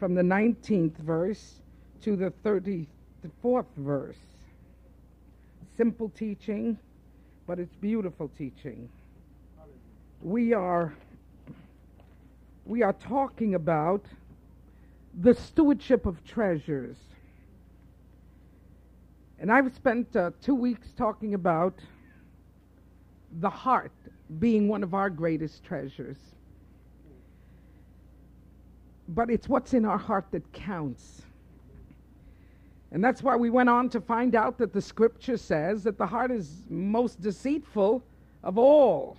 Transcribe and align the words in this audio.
from 0.00 0.14
the 0.14 0.22
19th 0.22 0.96
verse 0.96 1.60
to 2.00 2.16
the 2.16 2.32
34th 2.42 3.66
verse. 3.76 4.16
Simple 5.76 6.08
teaching, 6.16 6.78
but 7.46 7.58
it's 7.58 7.74
beautiful 7.76 8.30
teaching. 8.36 8.88
We 10.22 10.54
are 10.54 10.94
we 12.64 12.82
are 12.82 12.92
talking 12.92 13.54
about 13.54 14.04
the 15.22 15.34
stewardship 15.34 16.06
of 16.06 16.24
treasures. 16.24 16.96
And 19.38 19.50
I've 19.50 19.74
spent 19.74 20.14
uh, 20.14 20.30
two 20.40 20.54
weeks 20.54 20.88
talking 20.96 21.34
about 21.34 21.74
the 23.40 23.50
heart 23.50 23.92
being 24.38 24.68
one 24.68 24.82
of 24.82 24.94
our 24.94 25.10
greatest 25.10 25.64
treasures. 25.64 26.18
But 29.10 29.28
it's 29.28 29.48
what's 29.48 29.74
in 29.74 29.84
our 29.84 29.98
heart 29.98 30.26
that 30.30 30.52
counts. 30.52 31.22
And 32.92 33.02
that's 33.02 33.22
why 33.22 33.36
we 33.36 33.50
went 33.50 33.68
on 33.68 33.88
to 33.90 34.00
find 34.00 34.34
out 34.34 34.58
that 34.58 34.72
the 34.72 34.80
scripture 34.80 35.36
says 35.36 35.84
that 35.84 35.98
the 35.98 36.06
heart 36.06 36.30
is 36.30 36.64
most 36.68 37.20
deceitful 37.20 38.02
of 38.42 38.58
all. 38.58 39.16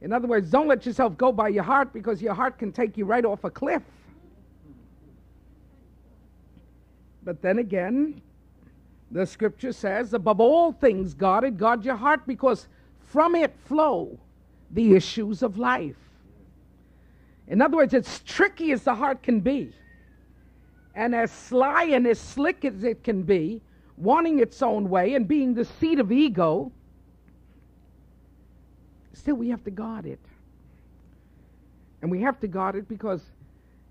In 0.00 0.12
other 0.12 0.26
words, 0.26 0.50
don't 0.50 0.68
let 0.68 0.86
yourself 0.86 1.16
go 1.16 1.30
by 1.30 1.48
your 1.48 1.62
heart 1.62 1.92
because 1.92 2.22
your 2.22 2.34
heart 2.34 2.58
can 2.58 2.72
take 2.72 2.96
you 2.96 3.04
right 3.04 3.24
off 3.24 3.44
a 3.44 3.50
cliff. 3.50 3.82
But 7.22 7.42
then 7.42 7.58
again, 7.58 8.22
the 9.10 9.26
scripture 9.26 9.72
says, 9.72 10.14
above 10.14 10.40
all 10.40 10.72
things, 10.72 11.12
guarded, 11.14 11.58
guard 11.58 11.84
your 11.84 11.96
heart 11.96 12.26
because 12.26 12.66
from 12.98 13.34
it 13.34 13.54
flow 13.66 14.18
the 14.70 14.94
issues 14.94 15.42
of 15.42 15.58
life. 15.58 15.96
In 17.50 17.60
other 17.60 17.76
words, 17.76 17.92
it's 17.92 18.20
tricky 18.20 18.70
as 18.70 18.84
the 18.84 18.94
heart 18.94 19.24
can 19.24 19.40
be, 19.40 19.74
and 20.94 21.14
as 21.14 21.32
sly 21.32 21.82
and 21.84 22.06
as 22.06 22.20
slick 22.20 22.64
as 22.64 22.84
it 22.84 23.02
can 23.02 23.24
be, 23.24 23.60
wanting 23.96 24.38
its 24.38 24.62
own 24.62 24.88
way 24.88 25.14
and 25.14 25.26
being 25.26 25.54
the 25.54 25.64
seat 25.64 25.98
of 25.98 26.12
ego, 26.12 26.70
still 29.12 29.34
we 29.34 29.48
have 29.50 29.64
to 29.64 29.70
guard 29.70 30.06
it. 30.06 30.20
And 32.02 32.10
we 32.10 32.20
have 32.22 32.38
to 32.40 32.46
guard 32.46 32.76
it 32.76 32.88
because 32.88 33.20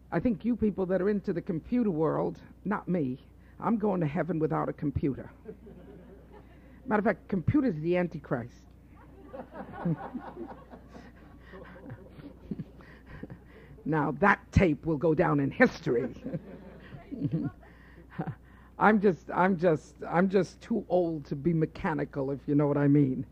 I 0.09 0.21
think 0.21 0.45
you 0.45 0.55
people 0.55 0.85
that 0.87 1.01
are 1.01 1.09
into 1.09 1.33
the 1.33 1.41
computer 1.41 1.91
world, 1.91 2.39
not 2.63 2.87
me, 2.87 3.19
I'm 3.59 3.77
going 3.77 3.99
to 3.99 4.07
heaven 4.07 4.39
without 4.39 4.69
a 4.69 4.73
computer. 4.73 5.29
Matter 6.87 6.99
of 6.99 7.05
fact, 7.05 7.27
computers 7.27 7.75
the 7.81 7.97
Antichrist. 7.97 8.53
now 13.89 14.15
that 14.19 14.39
tape 14.51 14.85
will 14.85 14.97
go 14.97 15.13
down 15.13 15.39
in 15.39 15.51
history. 15.51 16.09
I'm 18.79 19.01
just 19.01 19.29
I'm 19.33 19.57
just 19.57 19.95
I'm 20.07 20.29
just 20.29 20.61
too 20.61 20.85
old 20.89 21.25
to 21.25 21.35
be 21.35 21.53
mechanical 21.53 22.31
if 22.31 22.39
you 22.47 22.55
know 22.55 22.67
what 22.67 22.77
I 22.77 22.87
mean. 22.87 23.25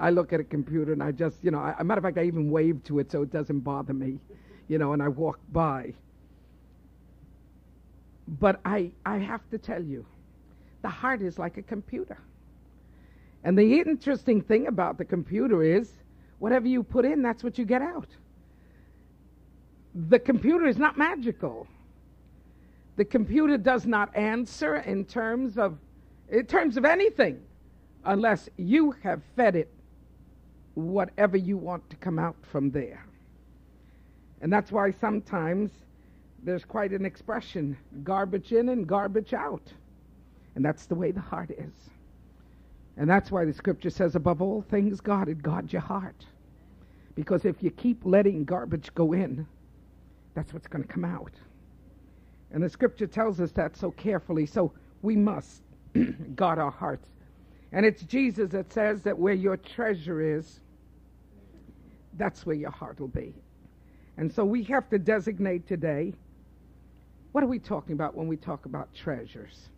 I 0.00 0.10
look 0.10 0.32
at 0.32 0.40
a 0.40 0.44
computer 0.44 0.94
and 0.94 1.02
I 1.02 1.12
just, 1.12 1.44
you 1.44 1.50
know, 1.50 1.58
I, 1.58 1.74
a 1.78 1.84
matter 1.84 1.98
of 1.98 2.04
fact, 2.04 2.16
I 2.16 2.24
even 2.24 2.50
wave 2.50 2.82
to 2.84 3.00
it 3.00 3.12
so 3.12 3.22
it 3.22 3.30
doesn't 3.30 3.60
bother 3.60 3.92
me, 3.92 4.18
you 4.66 4.78
know, 4.78 4.94
and 4.94 5.02
I 5.02 5.08
walk 5.08 5.38
by. 5.52 5.92
But 8.26 8.60
I, 8.64 8.92
I 9.04 9.18
have 9.18 9.42
to 9.50 9.58
tell 9.58 9.82
you, 9.82 10.06
the 10.82 10.88
heart 10.88 11.20
is 11.20 11.38
like 11.38 11.58
a 11.58 11.62
computer. 11.62 12.16
And 13.44 13.58
the 13.58 13.80
interesting 13.80 14.40
thing 14.40 14.68
about 14.68 14.96
the 14.96 15.04
computer 15.04 15.62
is 15.62 15.92
whatever 16.38 16.66
you 16.66 16.82
put 16.82 17.04
in, 17.04 17.20
that's 17.20 17.44
what 17.44 17.58
you 17.58 17.66
get 17.66 17.82
out. 17.82 18.08
The 19.94 20.18
computer 20.18 20.66
is 20.66 20.78
not 20.78 20.96
magical. 20.96 21.66
The 22.96 23.04
computer 23.04 23.56
does 23.56 23.86
not 23.86 24.14
answer 24.16 24.76
in 24.76 25.04
terms 25.04 25.58
of 25.58 25.78
in 26.28 26.46
terms 26.46 26.76
of 26.76 26.84
anything 26.84 27.42
unless 28.04 28.48
you 28.56 28.92
have 29.02 29.20
fed 29.34 29.56
it 29.56 29.68
whatever 30.74 31.36
you 31.36 31.56
want 31.56 31.88
to 31.90 31.96
come 31.96 32.18
out 32.18 32.36
from 32.42 32.70
there. 32.70 33.04
And 34.40 34.52
that's 34.52 34.70
why 34.70 34.92
sometimes 34.92 35.70
there's 36.42 36.64
quite 36.64 36.92
an 36.92 37.04
expression 37.04 37.76
garbage 38.04 38.52
in 38.52 38.70
and 38.70 38.86
garbage 38.86 39.34
out. 39.34 39.72
And 40.54 40.64
that's 40.64 40.86
the 40.86 40.94
way 40.94 41.10
the 41.10 41.20
heart 41.20 41.50
is. 41.50 41.90
And 42.96 43.08
that's 43.08 43.30
why 43.30 43.44
the 43.44 43.52
scripture 43.52 43.90
says, 43.90 44.14
above 44.14 44.42
all 44.42 44.62
things, 44.62 45.00
guarded, 45.00 45.42
guard 45.42 45.72
your 45.72 45.82
heart. 45.82 46.26
Because 47.14 47.44
if 47.44 47.62
you 47.62 47.70
keep 47.70 48.04
letting 48.04 48.44
garbage 48.44 48.94
go 48.94 49.12
in, 49.12 49.46
that's 50.34 50.52
what's 50.52 50.66
going 50.66 50.82
to 50.82 50.88
come 50.88 51.04
out. 51.04 51.32
And 52.52 52.62
the 52.62 52.68
scripture 52.68 53.06
tells 53.06 53.40
us 53.40 53.52
that 53.52 53.76
so 53.76 53.90
carefully, 53.92 54.46
so 54.46 54.72
we 55.02 55.16
must 55.16 55.62
guard 56.34 56.58
our 56.58 56.70
hearts. 56.70 57.06
And 57.72 57.86
it's 57.86 58.02
Jesus 58.02 58.50
that 58.50 58.72
says 58.72 59.02
that 59.02 59.16
where 59.18 59.34
your 59.34 59.56
treasure 59.56 60.20
is, 60.20 60.60
that's 62.16 62.44
where 62.44 62.56
your 62.56 62.70
heart 62.70 62.98
will 62.98 63.08
be. 63.08 63.34
And 64.16 64.32
so 64.32 64.44
we 64.44 64.64
have 64.64 64.88
to 64.90 64.98
designate 64.98 65.66
today 65.68 66.12
what 67.32 67.44
are 67.44 67.46
we 67.46 67.60
talking 67.60 67.92
about 67.92 68.16
when 68.16 68.26
we 68.26 68.36
talk 68.36 68.66
about 68.66 68.92
treasures? 68.92 69.68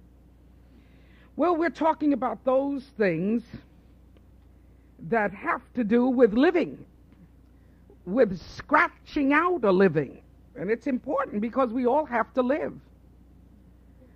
Well, 1.36 1.56
we're 1.56 1.70
talking 1.70 2.14
about 2.14 2.44
those 2.44 2.84
things 2.96 3.42
that 5.08 5.32
have 5.34 5.62
to 5.74 5.84
do 5.84 6.06
with 6.06 6.32
living, 6.32 6.84
with 8.06 8.40
scratching 8.40 9.32
out 9.32 9.64
a 9.64 9.70
living. 9.70 10.21
And 10.56 10.70
it's 10.70 10.86
important 10.86 11.40
because 11.40 11.72
we 11.72 11.86
all 11.86 12.04
have 12.04 12.32
to 12.34 12.42
live. 12.42 12.74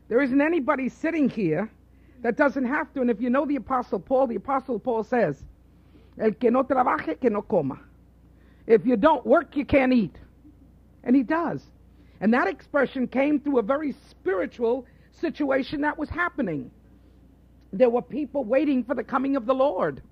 There 0.08 0.20
isn't 0.20 0.40
anybody 0.40 0.88
sitting 0.88 1.28
here 1.28 1.70
that 2.22 2.36
doesn't 2.36 2.64
have 2.64 2.92
to. 2.94 3.00
And 3.00 3.10
if 3.10 3.20
you 3.20 3.30
know 3.30 3.46
the 3.46 3.56
Apostle 3.56 3.98
Paul, 3.98 4.26
the 4.26 4.36
Apostle 4.36 4.78
Paul 4.78 5.04
says, 5.04 5.42
El 6.18 6.32
que 6.32 6.50
no 6.50 6.62
trabaje, 6.62 7.20
que 7.20 7.30
no 7.30 7.42
coma. 7.42 7.80
If 8.66 8.86
you 8.86 8.96
don't 8.96 9.24
work, 9.24 9.56
you 9.56 9.64
can't 9.64 9.92
eat. 9.92 10.16
And 11.04 11.14
he 11.14 11.22
does. 11.22 11.62
And 12.20 12.32
that 12.34 12.48
expression 12.48 13.06
came 13.06 13.40
through 13.40 13.58
a 13.58 13.62
very 13.62 13.94
spiritual 14.10 14.86
situation 15.12 15.82
that 15.82 15.98
was 15.98 16.08
happening. 16.08 16.70
There 17.72 17.90
were 17.90 18.02
people 18.02 18.44
waiting 18.44 18.84
for 18.84 18.94
the 18.94 19.04
coming 19.04 19.36
of 19.36 19.46
the 19.46 19.54
Lord. 19.54 20.02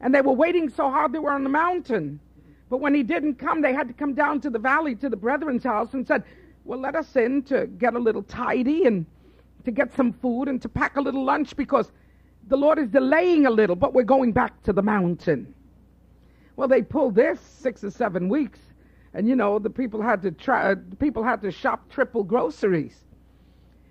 And 0.00 0.14
they 0.14 0.20
were 0.20 0.32
waiting 0.32 0.70
so 0.70 0.90
hard 0.90 1.12
they 1.12 1.18
were 1.18 1.32
on 1.32 1.42
the 1.42 1.50
mountain. 1.50 2.20
But 2.68 2.78
when 2.78 2.94
he 2.94 3.02
didn't 3.02 3.36
come, 3.36 3.60
they 3.62 3.72
had 3.72 3.88
to 3.88 3.94
come 3.94 4.14
down 4.14 4.40
to 4.42 4.50
the 4.50 4.58
valley 4.58 4.94
to 4.96 5.08
the 5.08 5.16
brethren's 5.16 5.64
house 5.64 5.94
and 5.94 6.06
said, 6.06 6.24
Well, 6.64 6.80
let 6.80 6.96
us 6.96 7.14
in 7.16 7.42
to 7.44 7.66
get 7.66 7.94
a 7.94 7.98
little 7.98 8.22
tidy 8.22 8.86
and 8.86 9.06
to 9.64 9.70
get 9.70 9.94
some 9.94 10.12
food 10.12 10.48
and 10.48 10.60
to 10.62 10.68
pack 10.68 10.96
a 10.96 11.00
little 11.00 11.24
lunch 11.24 11.56
because 11.56 11.92
the 12.48 12.56
Lord 12.56 12.78
is 12.78 12.88
delaying 12.88 13.46
a 13.46 13.50
little, 13.50 13.76
but 13.76 13.92
we're 13.92 14.04
going 14.04 14.32
back 14.32 14.62
to 14.64 14.72
the 14.72 14.82
mountain. 14.82 15.52
Well, 16.54 16.68
they 16.68 16.82
pulled 16.82 17.14
this 17.14 17.40
six 17.40 17.84
or 17.84 17.90
seven 17.90 18.28
weeks 18.28 18.60
and 19.16 19.26
you 19.26 19.34
know 19.34 19.58
the 19.58 19.70
people 19.70 20.02
had 20.02 20.22
to 20.22 20.30
try 20.30 20.72
uh, 20.72 20.74
people 21.00 21.24
had 21.24 21.40
to 21.40 21.50
shop 21.50 21.88
triple 21.88 22.22
groceries 22.22 23.04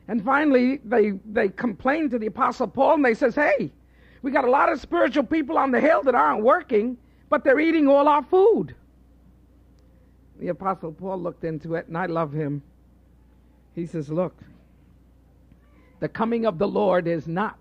and 0.08 0.24
finally 0.24 0.80
they 0.86 1.12
they 1.26 1.50
complained 1.50 2.12
to 2.12 2.20
the 2.20 2.28
apostle 2.28 2.68
paul 2.68 2.94
and 2.94 3.04
they 3.04 3.14
says 3.14 3.34
hey 3.36 3.72
we 4.22 4.32
got 4.32 4.46
a 4.46 4.50
lot 4.50 4.72
of 4.72 4.80
spiritual 4.80 5.24
people 5.24 5.58
on 5.58 5.72
the 5.72 5.82
hill 5.82 6.04
that 6.04 6.14
aren't 6.16 6.44
working 6.44 6.96
but 7.30 7.44
they're 7.44 7.60
eating 7.60 7.88
all 7.88 8.08
our 8.08 8.24
food 8.24 8.76
the 10.40 10.50
apostle 10.50 10.92
paul 10.92 11.18
looked 11.18 11.44
into 11.44 11.76
it 11.76 11.88
and 11.88 11.98
i 11.98 12.06
love 12.06 12.34
him 12.34 12.62
he 13.74 13.86
says 13.86 14.10
look 14.10 14.36
the 16.00 16.10
coming 16.10 16.46
of 16.46 16.58
the 16.58 16.68
lord 16.68 17.08
is 17.08 17.28
not 17.28 17.58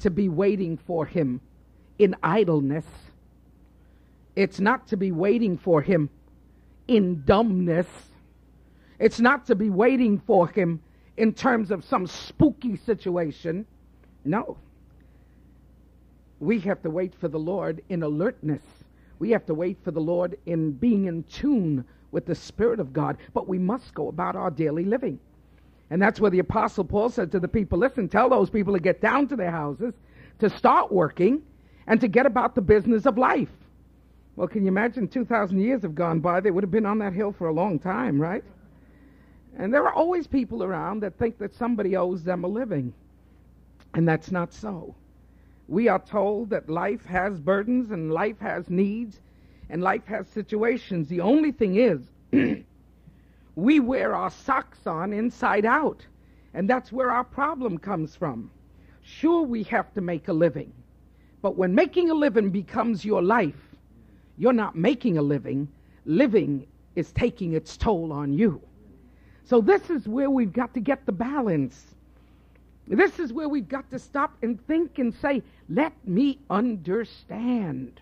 to 0.00 0.10
be 0.10 0.28
waiting 0.28 0.76
for 0.76 1.06
him 1.06 1.40
in 1.98 2.14
idleness 2.22 2.84
it's 4.36 4.60
not 4.60 4.86
to 4.88 4.98
be 4.98 5.10
waiting 5.10 5.56
for 5.56 5.80
him 5.80 6.10
in 6.86 7.22
dumbness. 7.24 7.86
It's 8.98 9.20
not 9.20 9.46
to 9.46 9.54
be 9.54 9.70
waiting 9.70 10.18
for 10.18 10.46
him 10.46 10.80
in 11.16 11.32
terms 11.32 11.70
of 11.70 11.84
some 11.84 12.06
spooky 12.06 12.76
situation. 12.76 13.66
No. 14.24 14.58
We 16.40 16.60
have 16.60 16.82
to 16.82 16.90
wait 16.90 17.14
for 17.14 17.28
the 17.28 17.38
Lord 17.38 17.82
in 17.88 18.02
alertness. 18.02 18.62
We 19.18 19.30
have 19.30 19.46
to 19.46 19.54
wait 19.54 19.78
for 19.82 19.90
the 19.90 20.00
Lord 20.00 20.36
in 20.46 20.72
being 20.72 21.06
in 21.06 21.22
tune 21.24 21.84
with 22.12 22.26
the 22.26 22.34
Spirit 22.34 22.80
of 22.80 22.92
God. 22.92 23.16
But 23.32 23.48
we 23.48 23.58
must 23.58 23.94
go 23.94 24.08
about 24.08 24.36
our 24.36 24.50
daily 24.50 24.84
living. 24.84 25.18
And 25.90 26.02
that's 26.02 26.20
where 26.20 26.30
the 26.30 26.40
Apostle 26.40 26.84
Paul 26.84 27.08
said 27.10 27.30
to 27.32 27.40
the 27.40 27.48
people 27.48 27.78
listen, 27.78 28.08
tell 28.08 28.28
those 28.28 28.50
people 28.50 28.74
to 28.74 28.80
get 28.80 29.00
down 29.00 29.28
to 29.28 29.36
their 29.36 29.50
houses, 29.50 29.94
to 30.40 30.50
start 30.50 30.92
working, 30.92 31.42
and 31.86 32.00
to 32.00 32.08
get 32.08 32.26
about 32.26 32.54
the 32.54 32.60
business 32.60 33.06
of 33.06 33.16
life. 33.16 33.48
Well, 34.34 34.48
can 34.48 34.62
you 34.62 34.68
imagine 34.68 35.08
2,000 35.08 35.58
years 35.60 35.82
have 35.82 35.94
gone 35.94 36.20
by? 36.20 36.40
They 36.40 36.50
would 36.50 36.64
have 36.64 36.70
been 36.70 36.84
on 36.84 36.98
that 36.98 37.14
hill 37.14 37.32
for 37.32 37.48
a 37.48 37.52
long 37.52 37.78
time, 37.78 38.20
right? 38.20 38.44
And 39.58 39.72
there 39.72 39.84
are 39.84 39.94
always 39.94 40.26
people 40.26 40.62
around 40.62 41.00
that 41.00 41.16
think 41.18 41.38
that 41.38 41.54
somebody 41.54 41.96
owes 41.96 42.22
them 42.22 42.44
a 42.44 42.48
living. 42.48 42.92
And 43.94 44.06
that's 44.06 44.30
not 44.30 44.52
so. 44.52 44.94
We 45.68 45.88
are 45.88 45.98
told 45.98 46.50
that 46.50 46.68
life 46.68 47.04
has 47.06 47.40
burdens 47.40 47.90
and 47.90 48.12
life 48.12 48.38
has 48.40 48.70
needs 48.70 49.20
and 49.68 49.82
life 49.82 50.06
has 50.06 50.28
situations. 50.28 51.08
The 51.08 51.20
only 51.20 51.50
thing 51.50 51.76
is, 51.76 52.00
we 53.56 53.80
wear 53.80 54.14
our 54.14 54.30
socks 54.30 54.86
on 54.86 55.12
inside 55.12 55.64
out. 55.64 56.06
And 56.54 56.70
that's 56.70 56.92
where 56.92 57.10
our 57.10 57.24
problem 57.24 57.78
comes 57.78 58.14
from. 58.14 58.50
Sure, 59.02 59.42
we 59.42 59.62
have 59.64 59.92
to 59.94 60.00
make 60.00 60.28
a 60.28 60.32
living. 60.32 60.72
But 61.42 61.56
when 61.56 61.74
making 61.74 62.10
a 62.10 62.14
living 62.14 62.50
becomes 62.50 63.04
your 63.04 63.22
life, 63.22 63.76
you're 64.38 64.52
not 64.52 64.76
making 64.76 65.18
a 65.18 65.22
living. 65.22 65.68
Living 66.04 66.66
is 66.94 67.12
taking 67.12 67.52
its 67.52 67.76
toll 67.76 68.12
on 68.12 68.32
you. 68.32 68.60
So, 69.44 69.60
this 69.60 69.90
is 69.90 70.08
where 70.08 70.30
we've 70.30 70.52
got 70.52 70.74
to 70.74 70.80
get 70.80 71.06
the 71.06 71.12
balance. 71.12 71.95
This 72.88 73.18
is 73.18 73.32
where 73.32 73.48
we've 73.48 73.68
got 73.68 73.90
to 73.90 73.98
stop 73.98 74.36
and 74.42 74.64
think 74.66 74.98
and 74.98 75.12
say, 75.14 75.42
let 75.68 75.92
me 76.06 76.38
understand. 76.50 78.00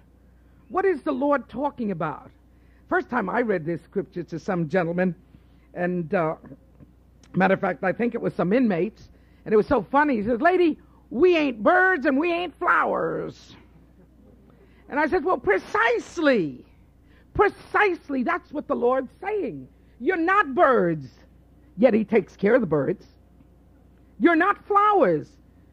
What 0.69 0.85
is 0.85 1.03
the 1.03 1.13
Lord 1.13 1.49
talking 1.49 1.91
about? 1.91 2.31
First 2.89 3.09
time 3.09 3.31
I 3.31 3.41
read 3.41 3.65
this 3.65 3.83
scripture 3.83 4.23
to 4.25 4.39
some 4.39 4.69
gentleman, 4.69 5.15
and 5.73 6.13
uh, 6.13 6.35
matter 7.35 7.55
of 7.55 7.61
fact, 7.61 7.83
I 7.83 7.93
think 7.93 8.15
it 8.15 8.21
was 8.21 8.35
some 8.35 8.53
inmates, 8.53 9.09
and 9.45 9.55
it 9.55 9.57
was 9.57 9.67
so 9.67 9.83
funny. 9.83 10.17
He 10.17 10.23
says, 10.23 10.41
Lady, 10.41 10.79
we 11.11 11.37
ain't 11.37 11.63
birds 11.63 12.05
and 12.05 12.19
we 12.19 12.33
ain't 12.33 12.55
flowers. 12.59 13.57
And 14.91 15.01
I 15.01 15.07
said, 15.07 15.25
Well, 15.25 15.39
precisely. 15.39 16.65
Precisely. 17.33 18.23
That's 18.23 18.53
what 18.53 18.69
the 18.69 18.77
Lord's 18.77 19.11
saying. 19.21 19.67
You're 19.99 20.17
not 20.17 20.55
birds, 20.55 21.09
yet 21.79 21.95
He 21.95 22.05
takes 22.05 22.37
care 22.37 22.55
of 22.55 22.61
the 22.61 22.67
birds. 22.67 23.07
You're 24.21 24.37
not 24.37 24.67
flowers, 24.67 25.29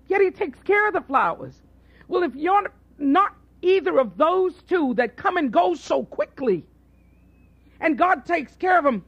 yet 0.07 0.21
He 0.21 0.31
takes 0.31 0.61
care 0.63 0.87
of 0.87 0.93
the 0.93 1.01
flowers. 1.01 1.61
Well, 2.07 2.23
if 2.23 2.35
you're 2.35 2.71
not 2.97 3.35
either 3.61 3.99
of 3.99 4.17
those 4.17 4.61
two 4.63 4.93
that 4.95 5.15
come 5.15 5.37
and 5.37 5.51
go 5.51 5.75
so 5.75 6.03
quickly, 6.03 6.65
and 7.79 7.97
God 7.97 8.25
takes 8.25 8.55
care 8.55 8.77
of 8.77 8.83
them, 8.83 9.05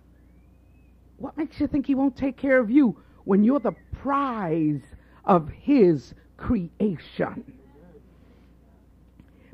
what 1.17 1.37
makes 1.37 1.59
you 1.59 1.67
think 1.67 1.87
He 1.87 1.95
won't 1.95 2.15
take 2.15 2.37
care 2.37 2.59
of 2.59 2.69
you 2.69 2.97
when 3.25 3.43
you're 3.43 3.59
the 3.59 3.75
prize 3.91 4.81
of 5.25 5.49
His 5.49 6.13
creation? 6.37 7.43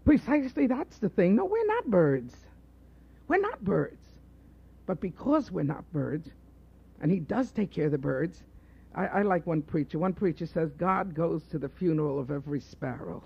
Precisely 0.06 0.68
that's 0.68 0.98
the 0.98 1.10
thing. 1.10 1.36
No, 1.36 1.46
we're 1.46 1.68
not 1.68 1.86
birds. 1.86 2.36
We're 3.28 3.42
not 3.42 3.64
birds. 3.64 4.02
But 4.86 5.00
because 5.00 5.52
we're 5.52 5.64
not 5.64 5.92
birds, 5.94 6.30
and 7.00 7.12
He 7.12 7.20
does 7.20 7.52
take 7.52 7.72
care 7.72 7.86
of 7.86 7.92
the 7.92 7.98
birds, 7.98 8.44
I, 8.95 9.06
I 9.06 9.21
like 9.21 9.45
one 9.45 9.62
preacher. 9.62 10.00
One 10.00 10.13
preacher 10.13 10.45
says, 10.45 10.71
God 10.74 11.13
goes 11.13 11.44
to 11.51 11.59
the 11.59 11.69
funeral 11.69 12.19
of 12.19 12.31
every 12.31 12.59
sparrow. 12.59 13.24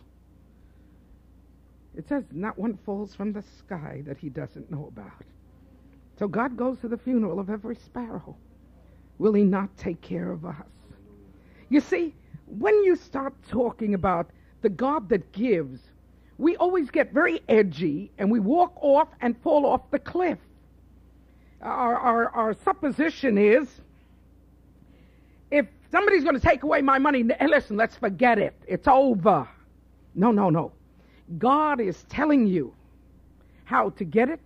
It 1.96 2.08
says, 2.08 2.24
not 2.32 2.58
one 2.58 2.78
falls 2.86 3.14
from 3.14 3.34
the 3.34 3.44
sky 3.60 4.02
that 4.06 4.18
He 4.18 4.30
doesn't 4.30 4.72
know 4.72 4.88
about. 4.88 5.24
So 6.18 6.28
God 6.28 6.58
goes 6.58 6.80
to 6.80 6.88
the 6.88 6.98
funeral 6.98 7.40
of 7.40 7.50
every 7.50 7.76
sparrow. 7.76 8.36
Will 9.20 9.34
He 9.34 9.44
not 9.44 9.76
take 9.78 10.02
care 10.02 10.32
of 10.32 10.46
us? 10.46 10.56
You 11.70 11.80
see, 11.80 12.14
when 12.48 12.84
you 12.84 12.96
start 12.96 13.34
talking 13.48 13.94
about 13.94 14.30
the 14.62 14.70
God 14.70 15.10
that 15.10 15.32
gives, 15.32 15.80
we 16.38 16.56
always 16.58 16.90
get 16.90 17.14
very 17.14 17.42
edgy 17.48 18.12
and 18.18 18.30
we 18.30 18.40
walk 18.40 18.74
off 18.82 19.08
and 19.22 19.38
fall 19.42 19.66
off 19.66 19.90
the 19.92 20.00
cliff. 20.00 20.40
Our, 21.62 21.96
our, 21.96 22.30
our 22.30 22.54
supposition 22.54 23.38
is 23.38 23.82
if 25.54 25.68
somebody's 25.92 26.24
going 26.24 26.36
to 26.36 26.42
take 26.42 26.64
away 26.64 26.82
my 26.82 26.98
money, 26.98 27.24
listen, 27.48 27.78
let's 27.78 27.96
forget 27.96 28.40
it. 28.40 28.56
It's 28.68 28.88
over. 28.88 29.48
No, 30.16 30.32
no, 30.32 30.50
no. 30.50 30.72
God 31.38 31.80
is 31.80 32.04
telling 32.10 32.48
you 32.48 32.74
how 33.66 33.92
to 33.92 34.04
get 34.04 34.30
it, 34.30 34.40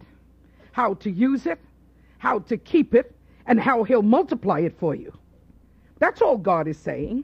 how 0.74 0.96
to 0.96 1.10
use 1.10 1.46
it, 1.46 1.60
how 2.18 2.40
to 2.40 2.58
keep 2.58 2.94
it, 2.94 3.16
and 3.46 3.58
how 3.58 3.84
He'll 3.84 4.02
multiply 4.02 4.60
it 4.60 4.78
for 4.78 4.96
you. 4.96 5.14
That's 6.00 6.22
all 6.22 6.38
God 6.38 6.68
is 6.68 6.78
saying. 6.78 7.24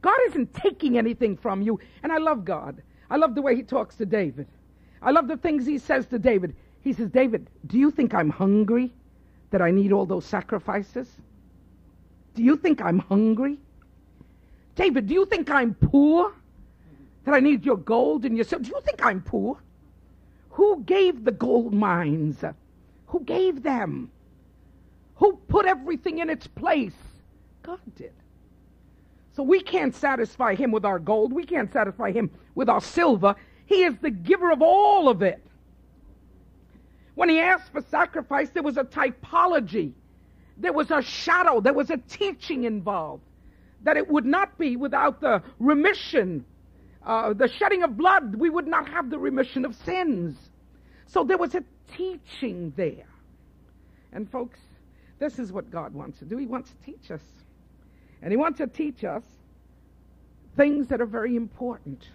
God 0.00 0.18
isn't 0.28 0.54
taking 0.54 0.96
anything 0.96 1.36
from 1.36 1.60
you. 1.60 1.80
And 2.04 2.12
I 2.12 2.18
love 2.18 2.44
God. 2.44 2.82
I 3.10 3.16
love 3.16 3.34
the 3.34 3.42
way 3.42 3.56
He 3.56 3.64
talks 3.64 3.96
to 3.96 4.06
David. 4.06 4.46
I 5.02 5.10
love 5.10 5.26
the 5.26 5.36
things 5.36 5.66
He 5.66 5.78
says 5.78 6.06
to 6.06 6.20
David. 6.20 6.54
He 6.82 6.92
says, 6.92 7.10
David, 7.10 7.50
do 7.66 7.78
you 7.78 7.90
think 7.90 8.14
I'm 8.14 8.30
hungry 8.30 8.92
that 9.50 9.60
I 9.60 9.72
need 9.72 9.90
all 9.90 10.06
those 10.06 10.24
sacrifices? 10.24 11.08
Do 12.34 12.42
you 12.42 12.56
think 12.56 12.80
I'm 12.80 12.98
hungry? 12.98 13.58
David, 14.74 15.06
do 15.06 15.14
you 15.14 15.26
think 15.26 15.50
I'm 15.50 15.74
poor 15.74 16.32
that 17.24 17.34
I 17.34 17.40
need 17.40 17.64
your 17.64 17.76
gold 17.76 18.24
and 18.24 18.36
your 18.36 18.44
silver? 18.44 18.64
Do 18.64 18.70
you 18.70 18.80
think 18.84 19.04
I'm 19.04 19.22
poor? 19.22 19.58
Who 20.50 20.82
gave 20.84 21.24
the 21.24 21.32
gold 21.32 21.72
mines? 21.72 22.42
Who 23.06 23.20
gave 23.20 23.62
them? 23.62 24.10
Who 25.16 25.38
put 25.48 25.66
everything 25.66 26.18
in 26.18 26.30
its 26.30 26.46
place? 26.46 26.94
God 27.62 27.80
did. 27.96 28.12
So 29.34 29.42
we 29.42 29.60
can't 29.60 29.94
satisfy 29.94 30.54
him 30.54 30.72
with 30.72 30.84
our 30.84 30.98
gold. 30.98 31.32
We 31.32 31.44
can't 31.44 31.72
satisfy 31.72 32.12
him 32.12 32.30
with 32.54 32.68
our 32.68 32.80
silver. 32.80 33.34
He 33.66 33.84
is 33.84 33.94
the 33.98 34.10
giver 34.10 34.50
of 34.50 34.60
all 34.60 35.08
of 35.08 35.22
it. 35.22 35.42
When 37.14 37.28
he 37.28 37.40
asked 37.40 37.72
for 37.72 37.82
sacrifice, 37.82 38.50
there 38.50 38.62
was 38.62 38.76
a 38.76 38.84
typology, 38.84 39.92
there 40.56 40.72
was 40.72 40.90
a 40.90 41.02
shadow, 41.02 41.60
there 41.60 41.72
was 41.72 41.90
a 41.90 41.96
teaching 41.96 42.64
involved. 42.64 43.22
That 43.82 43.96
it 43.96 44.08
would 44.08 44.24
not 44.24 44.58
be 44.58 44.76
without 44.76 45.20
the 45.20 45.42
remission, 45.58 46.44
uh, 47.04 47.32
the 47.32 47.48
shedding 47.48 47.82
of 47.82 47.96
blood, 47.96 48.36
we 48.36 48.48
would 48.48 48.66
not 48.66 48.88
have 48.88 49.10
the 49.10 49.18
remission 49.18 49.64
of 49.64 49.74
sins. 49.74 50.36
So 51.06 51.24
there 51.24 51.38
was 51.38 51.54
a 51.54 51.64
teaching 51.96 52.72
there. 52.76 53.08
And 54.12 54.30
folks, 54.30 54.60
this 55.18 55.38
is 55.38 55.52
what 55.52 55.70
God 55.70 55.94
wants 55.94 56.18
to 56.20 56.24
do. 56.24 56.36
He 56.36 56.46
wants 56.46 56.70
to 56.70 56.76
teach 56.84 57.10
us. 57.10 57.22
And 58.22 58.30
He 58.30 58.36
wants 58.36 58.58
to 58.58 58.66
teach 58.66 59.04
us 59.04 59.24
things 60.56 60.88
that 60.88 61.00
are 61.00 61.06
very 61.06 61.34
important. 61.34 62.06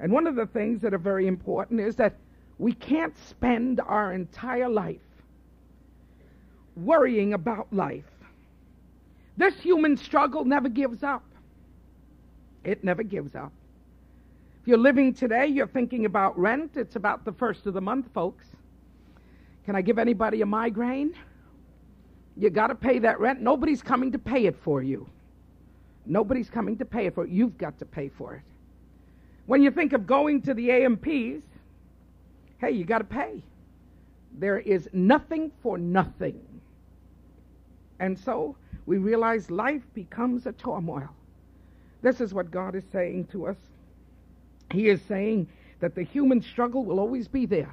And 0.00 0.12
one 0.12 0.26
of 0.26 0.34
the 0.34 0.46
things 0.46 0.80
that 0.82 0.92
are 0.92 0.98
very 0.98 1.28
important 1.28 1.80
is 1.80 1.96
that 1.96 2.16
we 2.58 2.72
can't 2.72 3.16
spend 3.28 3.80
our 3.80 4.12
entire 4.12 4.68
life 4.68 5.00
worrying 6.76 7.34
about 7.34 7.72
life. 7.72 8.04
This 9.36 9.54
human 9.60 9.96
struggle 9.96 10.44
never 10.44 10.68
gives 10.68 11.02
up. 11.02 11.24
It 12.64 12.84
never 12.84 13.02
gives 13.02 13.34
up. 13.34 13.52
If 14.60 14.68
you're 14.68 14.78
living 14.78 15.14
today, 15.14 15.46
you're 15.46 15.66
thinking 15.66 16.04
about 16.06 16.38
rent. 16.38 16.72
It's 16.76 16.96
about 16.96 17.24
the 17.24 17.32
first 17.32 17.66
of 17.66 17.74
the 17.74 17.80
month, 17.80 18.06
folks. 18.14 18.46
Can 19.64 19.74
I 19.74 19.82
give 19.82 19.98
anybody 19.98 20.42
a 20.42 20.46
migraine? 20.46 21.14
You 22.36 22.50
got 22.50 22.68
to 22.68 22.74
pay 22.74 22.98
that 23.00 23.20
rent. 23.20 23.40
Nobody's 23.40 23.82
coming 23.82 24.12
to 24.12 24.18
pay 24.18 24.46
it 24.46 24.56
for 24.62 24.82
you. 24.82 25.08
Nobody's 26.06 26.48
coming 26.50 26.76
to 26.78 26.84
pay 26.84 27.06
it 27.06 27.14
for 27.14 27.24
it. 27.24 27.30
You've 27.30 27.58
got 27.58 27.78
to 27.78 27.84
pay 27.84 28.08
for 28.08 28.34
it. 28.34 28.42
When 29.46 29.62
you 29.62 29.70
think 29.70 29.92
of 29.92 30.06
going 30.06 30.42
to 30.42 30.54
the 30.54 30.70
A&Ps, 30.70 31.42
hey, 32.58 32.70
you 32.70 32.84
got 32.84 32.98
to 32.98 33.04
pay. 33.04 33.42
There 34.38 34.58
is 34.58 34.88
nothing 34.92 35.50
for 35.62 35.76
nothing. 35.76 36.40
And 38.02 38.18
so 38.18 38.56
we 38.84 38.98
realize 38.98 39.48
life 39.48 39.82
becomes 39.94 40.46
a 40.46 40.52
turmoil. 40.52 41.08
This 42.02 42.20
is 42.20 42.34
what 42.34 42.50
God 42.50 42.74
is 42.74 42.82
saying 42.90 43.26
to 43.26 43.46
us. 43.46 43.56
He 44.72 44.88
is 44.88 45.00
saying 45.02 45.48
that 45.78 45.94
the 45.94 46.02
human 46.02 46.42
struggle 46.42 46.84
will 46.84 46.98
always 46.98 47.28
be 47.28 47.46
there. 47.46 47.72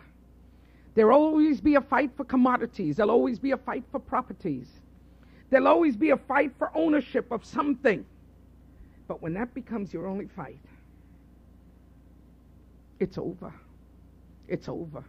There'll 0.94 1.20
always 1.20 1.60
be 1.60 1.76
a 1.76 1.82
fight 1.82 2.12
for 2.16 2.26
commodities. 2.26 2.98
There'll 2.98 3.10
always 3.10 3.40
be 3.40 3.52
a 3.52 3.58
fight 3.58 3.84
for 3.92 4.00
properties. 4.00 4.68
There'll 5.50 5.68
always 5.68 5.98
be 5.98 6.12
a 6.12 6.18
fight 6.18 6.52
for 6.60 6.70
ownership 6.76 7.32
of 7.32 7.44
something. 7.44 8.06
But 9.08 9.24
when 9.24 9.34
that 9.34 9.56
becomes 9.56 9.92
your 9.92 10.06
only 10.06 10.28
fight, 10.28 10.60
it's 13.00 13.18
over. 13.18 13.52
It's 14.48 14.70
over. 14.70 15.04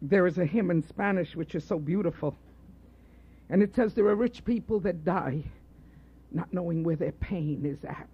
There 0.00 0.28
is 0.28 0.38
a 0.38 0.44
hymn 0.44 0.70
in 0.70 0.84
Spanish 0.84 1.34
which 1.34 1.56
is 1.56 1.64
so 1.64 1.80
beautiful. 1.80 2.36
And 3.48 3.62
it 3.62 3.74
says 3.74 3.94
there 3.94 4.06
are 4.06 4.16
rich 4.16 4.44
people 4.44 4.80
that 4.80 5.04
die 5.04 5.42
not 6.32 6.52
knowing 6.52 6.82
where 6.82 6.96
their 6.96 7.12
pain 7.12 7.64
is 7.64 7.84
at. 7.84 8.08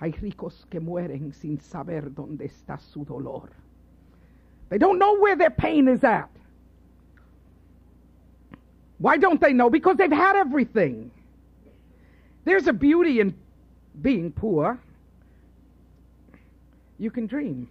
Hay 0.00 0.12
ricos 0.20 0.64
que 0.70 0.80
mueren 0.80 1.34
sin 1.34 1.60
saber 1.60 2.10
dónde 2.10 2.50
está 2.50 2.80
su 2.80 3.04
dolor. 3.04 3.50
They 4.68 4.78
don't 4.78 4.98
know 4.98 5.18
where 5.18 5.36
their 5.36 5.50
pain 5.50 5.86
is 5.86 6.02
at. 6.02 6.30
Why 8.98 9.16
don't 9.16 9.40
they 9.40 9.52
know? 9.52 9.68
Because 9.68 9.96
they've 9.96 10.10
had 10.10 10.36
everything. 10.36 11.10
There's 12.44 12.66
a 12.66 12.72
beauty 12.72 13.20
in 13.20 13.34
being 14.00 14.32
poor. 14.32 14.78
You 16.98 17.10
can 17.10 17.26
dream. 17.26 17.68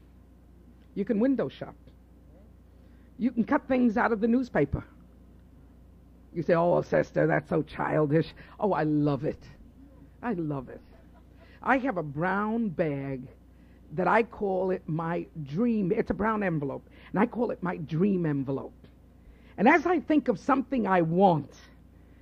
You 0.94 1.06
can 1.06 1.20
window 1.20 1.50
shop. 1.50 1.76
You 3.18 3.32
can 3.32 3.44
cut 3.44 3.68
things 3.68 3.98
out 3.98 4.12
of 4.12 4.20
the 4.20 4.28
newspaper. 4.28 4.84
You 6.34 6.44
say, 6.44 6.54
oh, 6.54 6.82
sister, 6.82 7.28
that's 7.28 7.50
so 7.50 7.62
childish. 7.62 8.28
Oh, 8.60 8.74
I 8.74 8.84
love 8.84 9.26
it. 9.26 9.44
I 10.24 10.34
love 10.34 10.70
it. 10.70 10.82
I 11.62 11.78
have 11.80 11.98
a 11.98 12.04
brown 12.04 12.70
bag 12.70 13.28
that 13.94 14.08
I 14.08 14.24
call 14.24 14.72
it 14.72 14.82
my 14.88 15.26
dream. 15.44 15.92
It's 15.92 16.10
a 16.10 16.14
brown 16.14 16.44
envelope, 16.44 16.88
and 17.12 17.20
I 17.20 17.26
call 17.26 17.52
it 17.52 17.62
my 17.62 17.78
dream 17.78 18.26
envelope. 18.26 18.74
And 19.58 19.68
as 19.68 19.86
I 19.86 20.00
think 20.00 20.28
of 20.28 20.40
something 20.40 20.88
I 20.88 21.02
want, 21.02 21.54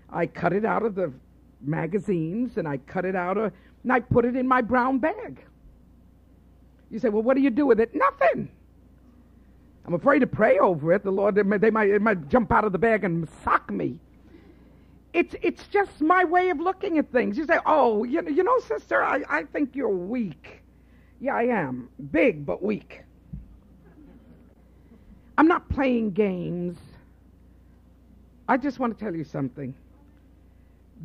I 0.10 0.25
cut 0.25 0.54
it 0.54 0.66
out 0.66 0.84
of 0.84 0.96
the 0.96 1.13
magazines 1.62 2.58
and 2.58 2.68
I 2.68 2.78
cut 2.78 3.06
it 3.06 3.16
out 3.16 3.38
of, 3.38 3.54
and 3.84 3.94
I 3.94 4.00
put 4.00 4.25
it 4.25 4.36
in 4.36 4.48
my 4.48 4.62
brown 4.62 4.98
bag. 4.98 5.46
You 6.89 7.00
say, 7.00 7.10
well, 7.10 7.22
what 7.22 7.36
do 7.36 7.42
you 7.44 7.51
do 7.51 7.68
with 7.68 7.80
it? 7.80 7.94
Nothing. 7.94 8.50
I'm 9.89 9.96
afraid 9.96 10.19
to 10.19 10.27
pray 10.27 10.60
over 10.60 10.93
it. 10.93 11.03
The 11.03 11.10
Lord, 11.10 11.34
they 11.34 11.41
might, 11.41 11.62
they 11.62 11.72
might, 11.72 11.89
it 11.89 12.00
might 12.00 12.29
jump 12.29 12.51
out 12.51 12.63
of 12.63 12.72
the 12.72 12.77
bag 12.77 13.03
and 13.03 13.27
sock 13.43 13.72
me. 13.72 13.98
It's, 15.13 15.34
it's 15.41 15.65
just 15.67 16.00
my 16.00 16.24
way 16.24 16.51
of 16.51 16.60
looking 16.60 17.00
at 17.00 17.12
things. 17.12 17.39
You 17.39 17.48
say, 17.48 17.58
oh, 17.65 18.03
you, 18.03 18.22
you 18.29 18.43
know, 18.43 18.60
sister, 18.60 19.01
I, 19.01 19.24
I 19.27 19.43
think 19.46 19.75
you're 19.75 19.89
weak. 19.89 20.62
Yeah, 21.19 21.36
I 21.36 21.46
am. 21.46 21.89
Big, 22.12 22.46
but 22.46 22.62
weak. 22.62 23.01
I'm 25.39 25.48
not 25.48 25.67
playing 25.69 26.12
games. 26.12 26.77
I 28.48 28.58
just 28.58 28.77
want 28.77 28.96
to 28.96 29.03
tell 29.03 29.15
you 29.15 29.24
something. 29.24 29.74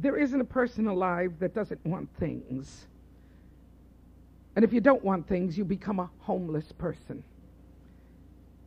There 0.03 0.19
isn't 0.19 0.43
a 0.43 0.45
person 0.45 0.89
alive 0.89 1.33
that 1.39 1.55
doesn't 1.55 1.83
want 1.87 2.11
things. 2.21 2.87
And 4.57 4.63
if 4.63 4.75
you 4.75 4.83
don't 4.83 5.03
want 5.03 5.27
things, 5.27 5.57
you 5.57 5.65
become 5.65 6.01
a 6.01 6.11
homeless 6.19 6.71
person. 6.73 7.25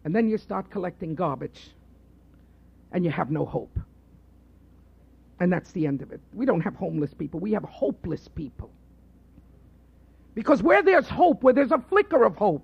And 0.08 0.16
then 0.16 0.30
you 0.30 0.38
start 0.38 0.70
collecting 0.70 1.16
garbage. 1.16 1.72
And 2.94 3.04
you 3.04 3.12
have 3.12 3.30
no 3.30 3.46
hope. 3.46 3.78
And 5.42 5.52
that's 5.52 5.74
the 5.74 5.86
end 5.86 6.02
of 6.02 6.14
it. 6.14 6.22
We 6.34 6.46
don't 6.46 6.62
have 6.62 6.78
homeless 6.78 7.14
people, 7.14 7.42
we 7.42 7.52
have 7.52 7.66
hopeless 7.66 8.30
people. 8.30 8.72
Because 10.34 10.64
where 10.64 10.82
there's 10.82 11.10
hope, 11.10 11.44
where 11.44 11.54
there's 11.54 11.74
a 11.74 11.84
flicker 11.90 12.24
of 12.24 12.38
hope, 12.38 12.64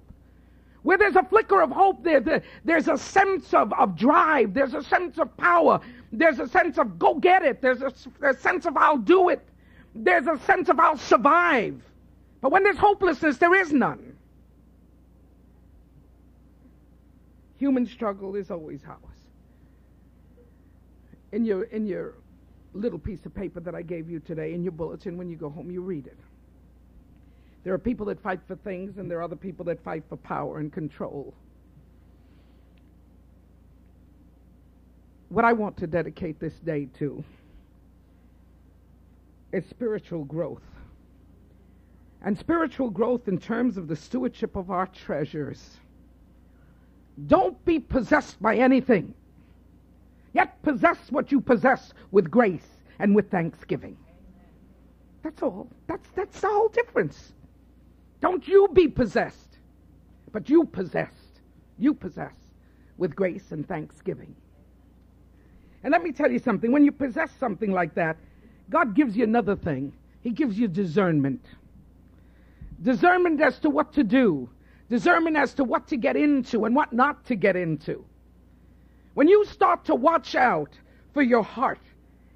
where 0.84 0.98
there's 0.98 1.18
a 1.18 1.24
flicker 1.24 1.62
of 1.62 1.70
hope, 1.70 2.02
there, 2.02 2.22
there, 2.22 2.44
there's 2.64 2.88
a 2.88 2.98
sense 2.98 3.54
of, 3.54 3.74
of 3.74 3.98
drive, 3.98 4.54
there's 4.54 4.74
a 4.74 4.82
sense 4.82 5.18
of 5.18 5.36
power, 5.36 5.82
there's 6.14 6.40
a 6.40 6.48
sense 6.48 6.78
of 6.78 6.98
go 6.98 7.16
get 7.16 7.44
it, 7.44 7.62
there's 7.62 7.82
a, 7.82 7.92
a 8.22 8.34
sense 8.38 8.66
of 8.66 8.78
I'll 8.78 8.98
do 8.98 9.28
it, 9.28 9.46
there's 9.94 10.28
a 10.28 10.40
sense 10.46 10.70
of 10.70 10.80
I'll 10.80 10.98
survive. 10.98 11.84
But 12.40 12.54
when 12.54 12.64
there's 12.64 12.78
hopelessness, 12.78 13.38
there 13.38 13.54
is 13.54 13.74
none. 13.74 14.13
Human 17.64 17.86
struggle 17.86 18.36
is 18.36 18.52
always 18.52 18.82
ours. 18.86 19.20
In 21.32 21.46
your, 21.46 21.64
in 21.64 21.88
your 21.88 22.16
little 22.74 23.00
piece 23.00 23.26
of 23.26 23.34
paper 23.34 23.62
that 23.62 23.74
I 23.74 23.82
gave 23.82 24.10
you 24.10 24.20
today, 24.20 24.54
in 24.54 24.64
your 24.64 24.74
bulletin, 24.74 25.18
when 25.18 25.30
you 25.30 25.38
go 25.38 25.50
home, 25.50 25.72
you 25.72 25.80
read 25.80 26.06
it. 26.08 26.18
There 27.64 27.74
are 27.74 27.78
people 27.78 28.06
that 28.08 28.22
fight 28.22 28.42
for 28.50 28.58
things, 28.58 28.98
and 28.98 29.10
there 29.10 29.20
are 29.20 29.24
other 29.24 29.38
people 29.38 29.64
that 29.64 29.82
fight 29.82 30.04
for 30.10 30.18
power 30.18 30.60
and 30.60 30.74
control. 30.74 31.34
What 35.30 35.46
I 35.46 35.54
want 35.54 35.78
to 35.78 35.88
dedicate 35.88 36.42
this 36.42 36.56
day 36.56 36.90
to 37.00 37.24
is 39.54 39.66
spiritual 39.70 40.26
growth. 40.26 40.68
And 42.24 42.38
spiritual 42.38 42.90
growth 42.90 43.30
in 43.30 43.38
terms 43.38 43.78
of 43.78 43.88
the 43.88 43.96
stewardship 43.96 44.58
of 44.58 44.70
our 44.70 44.88
treasures. 44.88 45.78
Don't 47.28 47.64
be 47.66 47.80
possessed 47.80 48.42
by 48.42 48.56
anything, 48.56 49.14
yet 50.34 50.62
possess 50.64 50.98
what 51.10 51.32
you 51.32 51.40
possess 51.40 51.94
with 52.12 52.32
grace 52.32 52.68
and 53.00 53.16
with 53.16 53.30
thanksgiving. 53.30 53.98
That's 55.22 55.42
all. 55.42 55.68
That's, 55.88 56.10
that's 56.16 56.42
the 56.42 56.50
whole 56.50 56.70
difference. 56.70 57.34
Don't 58.20 58.48
you 58.48 58.68
be 58.74 58.88
possessed, 58.88 59.58
but 60.32 60.50
you 60.50 60.66
possessed. 60.66 61.40
You 61.78 61.94
possess 61.94 62.34
with 62.98 63.16
grace 63.16 63.52
and 63.52 63.68
thanksgiving. 63.68 64.36
And 65.84 65.92
let 65.92 66.04
me 66.04 66.12
tell 66.12 66.32
you 66.32 66.40
something 66.40 66.72
when 66.72 66.86
you 66.86 66.92
possess 66.92 67.32
something 67.40 67.72
like 67.72 67.94
that, 67.96 68.18
God 68.70 68.96
gives 68.96 69.16
you 69.16 69.24
another 69.24 69.56
thing. 69.56 69.94
He 70.22 70.32
gives 70.32 70.58
you 70.58 70.68
discernment. 70.68 71.46
Discernment 72.82 73.42
as 73.42 73.60
to 73.60 73.70
what 73.70 73.94
to 73.94 74.04
do, 74.04 74.50
discernment 74.90 75.38
as 75.38 75.54
to 75.56 75.64
what 75.64 75.88
to 75.88 75.98
get 75.98 76.16
into 76.16 76.66
and 76.66 76.76
what 76.76 76.94
not 76.94 77.26
to 77.26 77.36
get 77.36 77.56
into. 77.56 78.06
When 79.14 79.28
you 79.28 79.46
start 79.46 79.86
to 79.86 79.96
watch 79.96 80.36
out 80.36 80.72
for 81.14 81.22
your 81.22 81.44
heart 81.44 81.80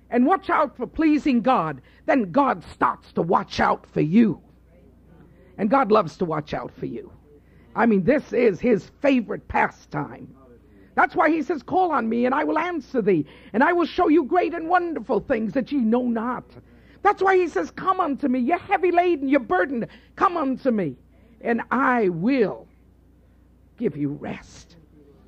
and 0.09 0.25
watch 0.25 0.49
out 0.49 0.77
for 0.77 0.87
pleasing 0.87 1.41
God, 1.41 1.81
then 2.05 2.31
God 2.31 2.63
starts 2.73 3.11
to 3.13 3.21
watch 3.21 3.59
out 3.59 3.85
for 3.93 4.01
you. 4.01 4.41
And 5.57 5.69
God 5.69 5.91
loves 5.91 6.17
to 6.17 6.25
watch 6.25 6.53
out 6.53 6.71
for 6.79 6.85
you. 6.85 7.11
I 7.75 7.85
mean, 7.85 8.03
this 8.03 8.33
is 8.33 8.59
his 8.59 8.89
favorite 9.01 9.47
pastime. 9.47 10.33
That's 10.95 11.15
why 11.15 11.29
he 11.29 11.43
says, 11.43 11.61
Call 11.61 11.91
on 11.91 12.09
me, 12.09 12.25
and 12.25 12.33
I 12.33 12.43
will 12.43 12.57
answer 12.57 13.03
thee, 13.03 13.25
and 13.53 13.63
I 13.63 13.71
will 13.73 13.85
show 13.85 14.07
you 14.07 14.23
great 14.23 14.55
and 14.55 14.67
wonderful 14.67 15.19
things 15.19 15.53
that 15.53 15.71
ye 15.71 15.77
know 15.77 16.01
not. 16.01 16.45
That's 17.03 17.21
why 17.21 17.37
he 17.37 17.47
says, 17.47 17.69
Come 17.69 17.99
unto 17.99 18.27
me, 18.27 18.39
you're 18.39 18.57
heavy 18.57 18.91
laden, 18.91 19.29
you're 19.29 19.39
burdened, 19.39 19.87
come 20.15 20.37
unto 20.37 20.71
me, 20.71 20.95
and 21.41 21.61
I 21.71 22.09
will 22.09 22.67
give 23.77 23.95
you 23.95 24.09
rest. 24.09 24.75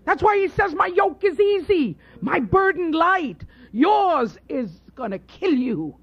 That's 0.06 0.24
why 0.24 0.38
he 0.38 0.48
says, 0.48 0.74
My 0.74 0.88
yoke 0.88 1.24
is 1.24 1.40
easy, 1.40 1.98
my 2.22 2.40
burden 2.40 2.92
light. 2.92 3.44
Yours 3.72 4.38
is 4.50 4.82
going 4.96 5.12
to 5.12 5.20
kill 5.20 5.54
you, 5.54 5.96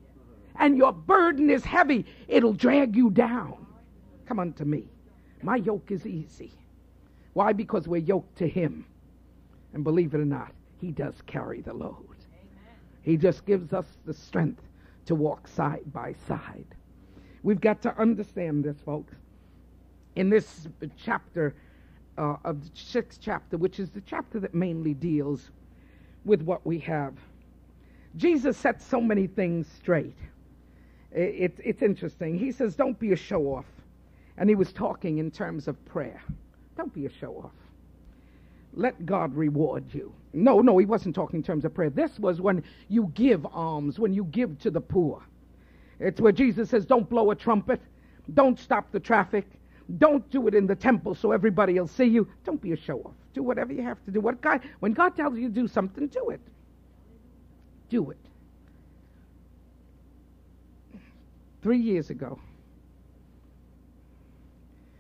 and 0.59 0.77
your 0.77 0.93
burden 0.93 1.51
is 1.51 1.65
heavy, 1.65 2.07
it'll 2.29 2.53
drag 2.53 2.95
you 2.95 3.11
down. 3.11 3.67
Come 4.27 4.39
unto 4.39 4.65
me. 4.65 4.89
My 5.43 5.57
yoke 5.57 5.91
is 5.91 6.07
easy. 6.07 6.53
Why? 7.33 7.53
Because 7.53 7.87
we're 7.87 7.99
yoked 7.99 8.39
to 8.39 8.49
Him. 8.49 8.87
And 9.75 9.85
believe 9.85 10.15
it 10.15 10.21
or 10.21 10.25
not, 10.25 10.53
He 10.81 10.91
does 10.91 11.15
carry 11.27 11.61
the 11.61 11.75
load. 11.75 12.17
He 13.03 13.17
just 13.17 13.45
gives 13.45 13.73
us 13.73 13.87
the 14.05 14.15
strength 14.15 14.63
to 15.07 15.15
walk 15.15 15.47
side 15.47 15.93
by 15.93 16.15
side. 16.27 16.67
We've 17.43 17.61
got 17.61 17.83
to 17.83 17.97
understand 18.01 18.65
this, 18.65 18.81
folks. 18.85 19.15
In 20.17 20.31
this 20.31 20.67
chapter 20.97 21.55
uh, 22.19 22.37
of 22.45 22.63
the 22.63 22.71
sixth 22.75 23.21
chapter, 23.23 23.57
which 23.57 23.79
is 23.79 23.91
the 23.91 24.01
chapter 24.03 24.41
that 24.41 24.55
mainly 24.55 24.95
deals 24.95 25.51
with 26.25 26.43
what 26.43 26.67
we 26.67 26.79
have, 26.81 27.15
Jesus 28.17 28.57
sets 28.57 28.85
so 28.85 29.01
many 29.01 29.27
things 29.27 29.69
straight. 29.77 30.17
It, 31.13 31.21
it, 31.21 31.61
it's 31.63 31.83
interesting. 31.83 32.39
He 32.39 32.51
says, 32.51 32.75
Don't 32.75 32.99
be 32.99 33.13
a 33.13 33.17
show 33.17 33.43
off. 33.55 33.67
And 34.39 34.49
he 34.49 34.55
was 34.55 34.73
talking 34.73 35.19
in 35.19 35.31
terms 35.31 35.69
of 35.69 35.83
prayer. 35.87 36.23
Don't 36.77 36.93
be 36.93 37.07
a 37.07 37.11
show 37.11 37.35
off. 37.45 37.53
Let 38.75 39.07
God 39.07 39.35
reward 39.35 39.85
you. 39.93 40.13
No, 40.35 40.61
no, 40.61 40.77
he 40.77 40.85
wasn't 40.85 41.15
talking 41.15 41.39
in 41.39 41.43
terms 41.43 41.65
of 41.65 41.73
prayer. 41.73 41.89
This 41.89 42.19
was 42.19 42.41
when 42.41 42.63
you 42.89 43.11
give 43.15 43.47
alms, 43.47 43.99
when 43.99 44.13
you 44.13 44.25
give 44.25 44.59
to 44.61 44.71
the 44.71 44.81
poor. 44.81 45.23
It's 45.99 46.21
where 46.21 46.33
Jesus 46.33 46.69
says, 46.69 46.85
Don't 46.85 47.09
blow 47.09 47.31
a 47.31 47.35
trumpet, 47.35 47.81
don't 48.35 48.59
stop 48.59 48.93
the 48.93 49.01
traffic, 49.01 49.47
don't 49.99 50.29
do 50.31 50.49
it 50.49 50.55
in 50.55 50.67
the 50.67 50.75
temple 50.75 51.15
so 51.15 51.31
everybody 51.31 51.79
will 51.79 51.87
see 51.87 52.05
you. 52.05 52.29
Don't 52.45 52.61
be 52.61 52.73
a 52.73 52.77
show 52.77 52.99
off. 53.01 53.15
Do 53.35 53.43
whatever 53.43 53.73
you 53.73 53.83
have 53.83 54.05
to 54.05 54.11
do. 54.11 54.21
What 54.21 54.41
God, 54.41 54.63
when 54.81 54.93
God 54.93 55.17
tells 55.17 55.37
you 55.37 55.49
to 55.49 55.55
do 55.55 55.69
something, 55.69 56.09
do 56.09 56.31
it. 56.31 56.41
Do 57.89 58.11
it. 58.11 58.17
Three 61.63 61.79
years 61.79 62.11
ago, 62.11 62.39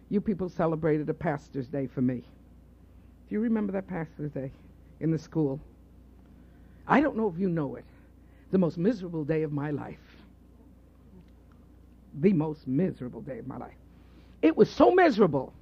you 0.09 0.21
people 0.21 0.49
celebrated 0.49 1.09
a 1.09 1.15
pastor's 1.15 1.67
day 1.67 1.89
for 1.89 2.01
me. 2.01 2.23
Do 3.29 3.35
you 3.35 3.41
remember 3.41 3.73
that 3.73 3.89
pastor's 3.89 4.31
day 4.31 4.53
in 5.01 5.11
the 5.11 5.19
school? 5.19 5.59
I 6.87 7.01
don't 7.01 7.17
know 7.17 7.29
if 7.29 7.39
you 7.39 7.49
know 7.49 7.75
it. 7.75 7.85
The 8.53 8.59
most 8.59 8.79
miserable 8.79 9.25
day 9.25 9.43
of 9.43 9.53
my 9.53 9.73
life. 9.73 9.99
The 12.15 12.33
most 12.33 12.69
miserable 12.69 13.21
day 13.21 13.39
of 13.39 13.49
my 13.49 13.57
life. 13.57 13.75
It 14.47 14.57
was 14.57 14.71
so 14.71 14.93
miserable 14.93 15.53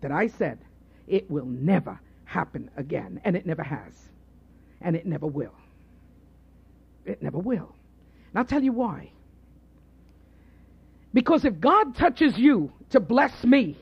that 0.00 0.10
I 0.10 0.28
said, 0.28 0.58
it 1.06 1.30
will 1.30 1.44
never 1.44 2.00
happen 2.24 2.70
again. 2.78 3.20
And 3.24 3.36
it 3.36 3.44
never 3.44 3.62
has. 3.62 3.92
And 4.80 4.96
it 4.96 5.04
never 5.04 5.26
will. 5.26 5.52
It 7.04 7.22
never 7.22 7.36
will. 7.36 7.74
And 8.30 8.38
I'll 8.38 8.46
tell 8.46 8.62
you 8.62 8.72
why. 8.72 9.10
Because 11.12 11.44
if 11.44 11.60
God 11.60 11.94
touches 11.94 12.38
you 12.38 12.72
to 12.88 13.00
bless 13.00 13.44
me, 13.44 13.76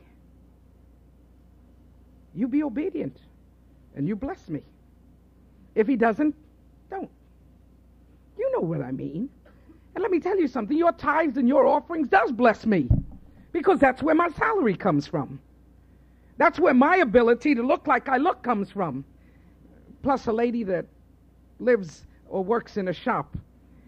you 2.34 2.48
be 2.48 2.64
obedient 2.64 3.16
and 3.94 4.08
you 4.08 4.16
bless 4.16 4.48
me. 4.48 4.62
If 5.76 5.87
he 5.87 5.94
doesn't, 5.94 6.34
don't. 6.90 7.10
You 8.37 8.50
know 8.50 8.66
what 8.66 8.82
I 8.82 8.90
mean. 8.90 9.30
And 9.94 10.02
let 10.02 10.10
me 10.10 10.18
tell 10.18 10.40
you 10.40 10.48
something 10.48 10.76
your 10.76 10.90
tithes 10.90 11.37
and 11.37 11.46
your 11.46 11.68
offerings 11.68 12.08
does 12.08 12.32
bless 12.32 12.66
me 12.66 12.88
because 13.52 13.78
that's 13.78 14.02
where 14.02 14.14
my 14.14 14.28
salary 14.30 14.76
comes 14.76 15.06
from. 15.06 15.40
That's 16.36 16.60
where 16.60 16.74
my 16.74 16.96
ability 16.96 17.54
to 17.56 17.62
look 17.62 17.86
like 17.86 18.08
I 18.08 18.16
look 18.16 18.42
comes 18.42 18.70
from. 18.70 19.04
Plus, 20.02 20.26
a 20.26 20.32
lady 20.32 20.62
that 20.64 20.86
lives 21.58 22.04
or 22.28 22.44
works 22.44 22.76
in 22.76 22.88
a 22.88 22.92
shop 22.92 23.36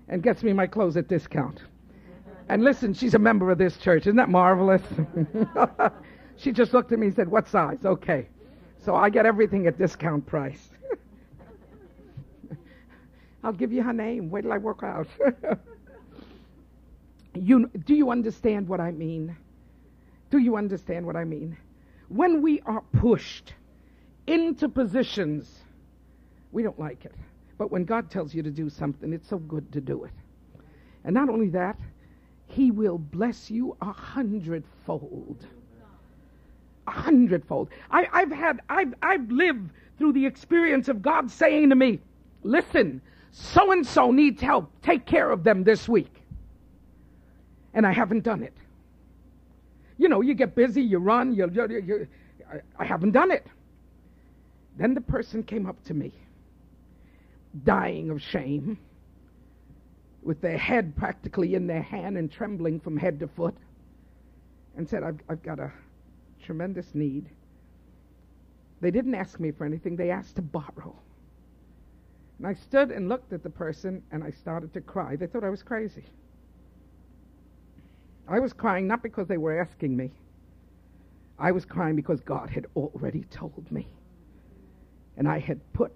and 0.08 0.22
gets 0.22 0.42
me 0.42 0.52
my 0.52 0.66
clothes 0.66 0.96
at 0.96 1.08
discount. 1.08 1.62
And 2.48 2.64
listen, 2.64 2.92
she's 2.92 3.14
a 3.14 3.18
member 3.18 3.50
of 3.52 3.58
this 3.58 3.76
church. 3.76 4.02
Isn't 4.02 4.16
that 4.16 4.28
marvelous? 4.28 4.82
she 6.36 6.50
just 6.50 6.74
looked 6.74 6.90
at 6.90 6.98
me 6.98 7.06
and 7.06 7.16
said, 7.16 7.28
What 7.28 7.46
size? 7.46 7.78
Okay. 7.84 8.26
So 8.84 8.96
I 8.96 9.10
get 9.10 9.24
everything 9.24 9.68
at 9.68 9.78
discount 9.78 10.26
price. 10.26 10.70
I'll 13.44 13.52
give 13.52 13.72
you 13.72 13.84
her 13.84 13.92
name. 13.92 14.30
Wait 14.30 14.42
till 14.42 14.52
I 14.52 14.58
work 14.58 14.82
out. 14.82 15.06
you, 17.34 17.70
do 17.86 17.94
you 17.94 18.10
understand 18.10 18.66
what 18.66 18.80
I 18.80 18.90
mean? 18.90 19.36
Do 20.30 20.38
you 20.38 20.56
understand 20.56 21.04
what 21.04 21.16
I 21.16 21.24
mean? 21.24 21.56
When 22.08 22.42
we 22.42 22.60
are 22.66 22.82
pushed 22.92 23.54
into 24.26 24.68
positions, 24.68 25.60
we 26.52 26.62
don't 26.62 26.78
like 26.78 27.04
it. 27.04 27.14
But 27.58 27.70
when 27.70 27.84
God 27.84 28.10
tells 28.10 28.34
you 28.34 28.42
to 28.42 28.50
do 28.50 28.70
something, 28.70 29.12
it's 29.12 29.28
so 29.28 29.38
good 29.38 29.70
to 29.72 29.80
do 29.80 30.04
it. 30.04 30.12
And 31.04 31.14
not 31.14 31.28
only 31.28 31.48
that, 31.50 31.78
He 32.46 32.70
will 32.70 32.98
bless 32.98 33.50
you 33.50 33.76
a 33.80 33.92
hundredfold. 33.92 35.46
A 36.86 36.90
hundredfold. 36.90 37.68
I, 37.90 38.06
have 38.12 38.32
had, 38.32 38.60
I've, 38.68 38.94
I've 39.02 39.30
lived 39.30 39.70
through 39.98 40.14
the 40.14 40.26
experience 40.26 40.88
of 40.88 41.02
God 41.02 41.30
saying 41.30 41.68
to 41.70 41.76
me, 41.76 42.00
listen, 42.42 43.02
so 43.32 43.72
and 43.72 43.86
so 43.86 44.10
needs 44.10 44.40
help. 44.40 44.70
Take 44.82 45.06
care 45.06 45.30
of 45.30 45.44
them 45.44 45.62
this 45.62 45.88
week. 45.88 46.22
And 47.74 47.86
I 47.86 47.92
haven't 47.92 48.22
done 48.24 48.42
it. 48.42 48.54
You 50.00 50.08
know, 50.08 50.22
you 50.22 50.32
get 50.32 50.54
busy, 50.54 50.80
you 50.80 50.96
run, 50.96 51.34
you, 51.34 51.50
you, 51.52 51.82
you 51.86 52.08
I, 52.50 52.82
I 52.82 52.86
haven't 52.86 53.10
done 53.10 53.30
it. 53.30 53.46
Then 54.78 54.94
the 54.94 55.02
person 55.02 55.42
came 55.42 55.66
up 55.66 55.76
to 55.84 55.92
me, 55.92 56.14
dying 57.64 58.08
of 58.08 58.22
shame, 58.22 58.78
with 60.22 60.40
their 60.40 60.56
head 60.56 60.96
practically 60.96 61.54
in 61.54 61.66
their 61.66 61.82
hand 61.82 62.16
and 62.16 62.32
trembling 62.32 62.80
from 62.80 62.96
head 62.96 63.20
to 63.20 63.28
foot, 63.28 63.54
and 64.74 64.88
said, 64.88 65.02
I've, 65.02 65.18
I've 65.28 65.42
got 65.42 65.58
a 65.58 65.70
tremendous 66.42 66.94
need. 66.94 67.28
They 68.80 68.90
didn't 68.90 69.14
ask 69.14 69.38
me 69.38 69.50
for 69.50 69.66
anything, 69.66 69.96
they 69.96 70.10
asked 70.10 70.36
to 70.36 70.42
borrow. 70.42 70.96
And 72.38 72.46
I 72.46 72.54
stood 72.54 72.90
and 72.90 73.10
looked 73.10 73.34
at 73.34 73.42
the 73.42 73.50
person 73.50 74.02
and 74.12 74.24
I 74.24 74.30
started 74.30 74.72
to 74.72 74.80
cry. 74.80 75.16
They 75.16 75.26
thought 75.26 75.44
I 75.44 75.50
was 75.50 75.62
crazy. 75.62 76.04
I 78.30 78.38
was 78.38 78.52
crying 78.52 78.86
not 78.86 79.02
because 79.02 79.26
they 79.26 79.38
were 79.38 79.60
asking 79.60 79.96
me, 79.96 80.12
I 81.36 81.50
was 81.50 81.64
crying 81.64 81.96
because 81.96 82.20
God 82.20 82.48
had 82.48 82.66
already 82.76 83.24
told 83.24 83.66
me. 83.72 83.88
And 85.16 85.28
I 85.28 85.40
had 85.40 85.60
put 85.72 85.92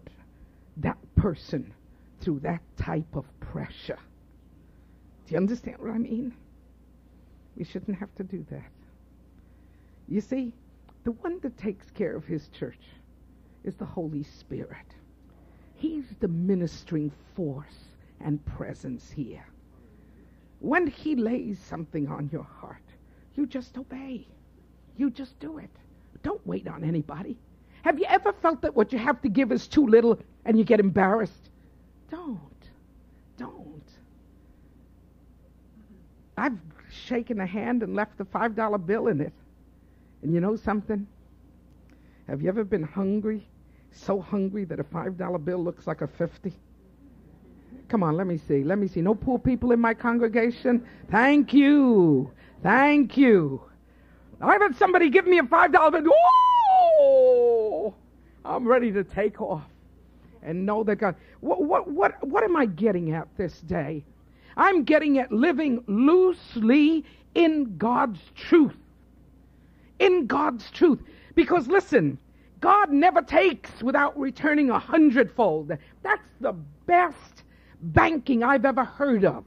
that 0.78 0.98
person 1.14 1.72
through 2.20 2.40
that 2.40 2.60
type 2.76 3.14
of 3.14 3.24
pressure. 3.38 3.98
Do 5.26 5.32
you 5.32 5.36
understand 5.36 5.78
what 5.78 5.92
I 5.92 5.98
mean? 5.98 6.34
We 7.56 7.64
shouldn't 7.64 7.98
have 7.98 8.12
to 8.16 8.24
do 8.24 8.44
that. 8.50 8.70
You 10.08 10.20
see, 10.20 10.52
the 11.04 11.12
one 11.12 11.38
that 11.42 11.56
takes 11.56 11.88
care 11.90 12.16
of 12.16 12.24
his 12.24 12.48
church 12.48 12.82
is 13.62 13.76
the 13.76 13.84
Holy 13.84 14.24
Spirit. 14.24 14.86
He's 15.76 16.04
the 16.20 16.28
ministering 16.28 17.12
force 17.36 17.78
and 18.20 18.44
presence 18.44 19.10
here. 19.10 19.44
When 20.64 20.86
He 20.86 21.14
lays 21.14 21.58
something 21.58 22.08
on 22.08 22.30
your 22.32 22.42
heart, 22.42 22.82
you 23.34 23.44
just 23.46 23.76
obey. 23.76 24.26
You 24.96 25.10
just 25.10 25.38
do 25.38 25.58
it. 25.58 25.68
Don't 26.22 26.40
wait 26.46 26.66
on 26.66 26.84
anybody. 26.84 27.36
Have 27.82 27.98
you 27.98 28.06
ever 28.08 28.32
felt 28.32 28.62
that 28.62 28.74
what 28.74 28.90
you 28.90 28.98
have 28.98 29.20
to 29.20 29.28
give 29.28 29.52
is 29.52 29.68
too 29.68 29.86
little 29.86 30.18
and 30.46 30.56
you 30.56 30.64
get 30.64 30.80
embarrassed? 30.80 31.50
Don't. 32.10 32.40
Don't. 33.36 33.82
I've 36.38 36.56
shaken 36.90 37.40
a 37.40 37.46
hand 37.46 37.82
and 37.82 37.94
left 37.94 38.18
a 38.20 38.24
$5 38.24 38.86
bill 38.86 39.08
in 39.08 39.20
it. 39.20 39.34
And 40.22 40.32
you 40.32 40.40
know 40.40 40.56
something? 40.56 41.06
Have 42.26 42.40
you 42.40 42.48
ever 42.48 42.64
been 42.64 42.84
hungry 42.84 43.46
so 43.92 44.18
hungry 44.18 44.64
that 44.64 44.80
a 44.80 44.84
$5 44.84 45.44
bill 45.44 45.62
looks 45.62 45.86
like 45.86 46.00
a 46.00 46.08
50? 46.08 46.54
Come 47.94 48.02
on, 48.02 48.16
let 48.16 48.26
me 48.26 48.38
see. 48.48 48.64
Let 48.64 48.78
me 48.78 48.88
see. 48.88 49.00
No 49.00 49.14
poor 49.14 49.38
people 49.38 49.70
in 49.70 49.78
my 49.78 49.94
congregation? 49.94 50.84
Thank 51.12 51.54
you. 51.54 52.28
Thank 52.60 53.16
you. 53.16 53.62
I've 54.40 54.60
had 54.60 54.74
somebody 54.74 55.10
give 55.10 55.28
me 55.28 55.38
a 55.38 55.44
$5 55.44 55.92
bill. 56.02 56.12
Oh! 57.00 57.94
I'm 58.44 58.66
ready 58.66 58.90
to 58.90 59.04
take 59.04 59.40
off 59.40 59.62
and 60.42 60.66
know 60.66 60.82
that 60.82 60.96
God. 60.96 61.14
What, 61.38 61.62
what, 61.62 61.88
what, 61.88 62.26
what 62.26 62.42
am 62.42 62.56
I 62.56 62.66
getting 62.66 63.12
at 63.12 63.28
this 63.36 63.60
day? 63.60 64.02
I'm 64.56 64.82
getting 64.82 65.20
at 65.20 65.30
living 65.30 65.84
loosely 65.86 67.04
in 67.36 67.76
God's 67.78 68.18
truth. 68.34 68.74
In 70.00 70.26
God's 70.26 70.68
truth. 70.72 70.98
Because 71.36 71.68
listen, 71.68 72.18
God 72.60 72.90
never 72.90 73.22
takes 73.22 73.84
without 73.84 74.18
returning 74.18 74.70
a 74.70 74.80
hundredfold. 74.80 75.70
That's 76.02 76.28
the 76.40 76.54
best 76.86 77.43
banking 77.92 78.42
I've 78.42 78.64
ever 78.64 78.84
heard 78.84 79.24
of. 79.24 79.44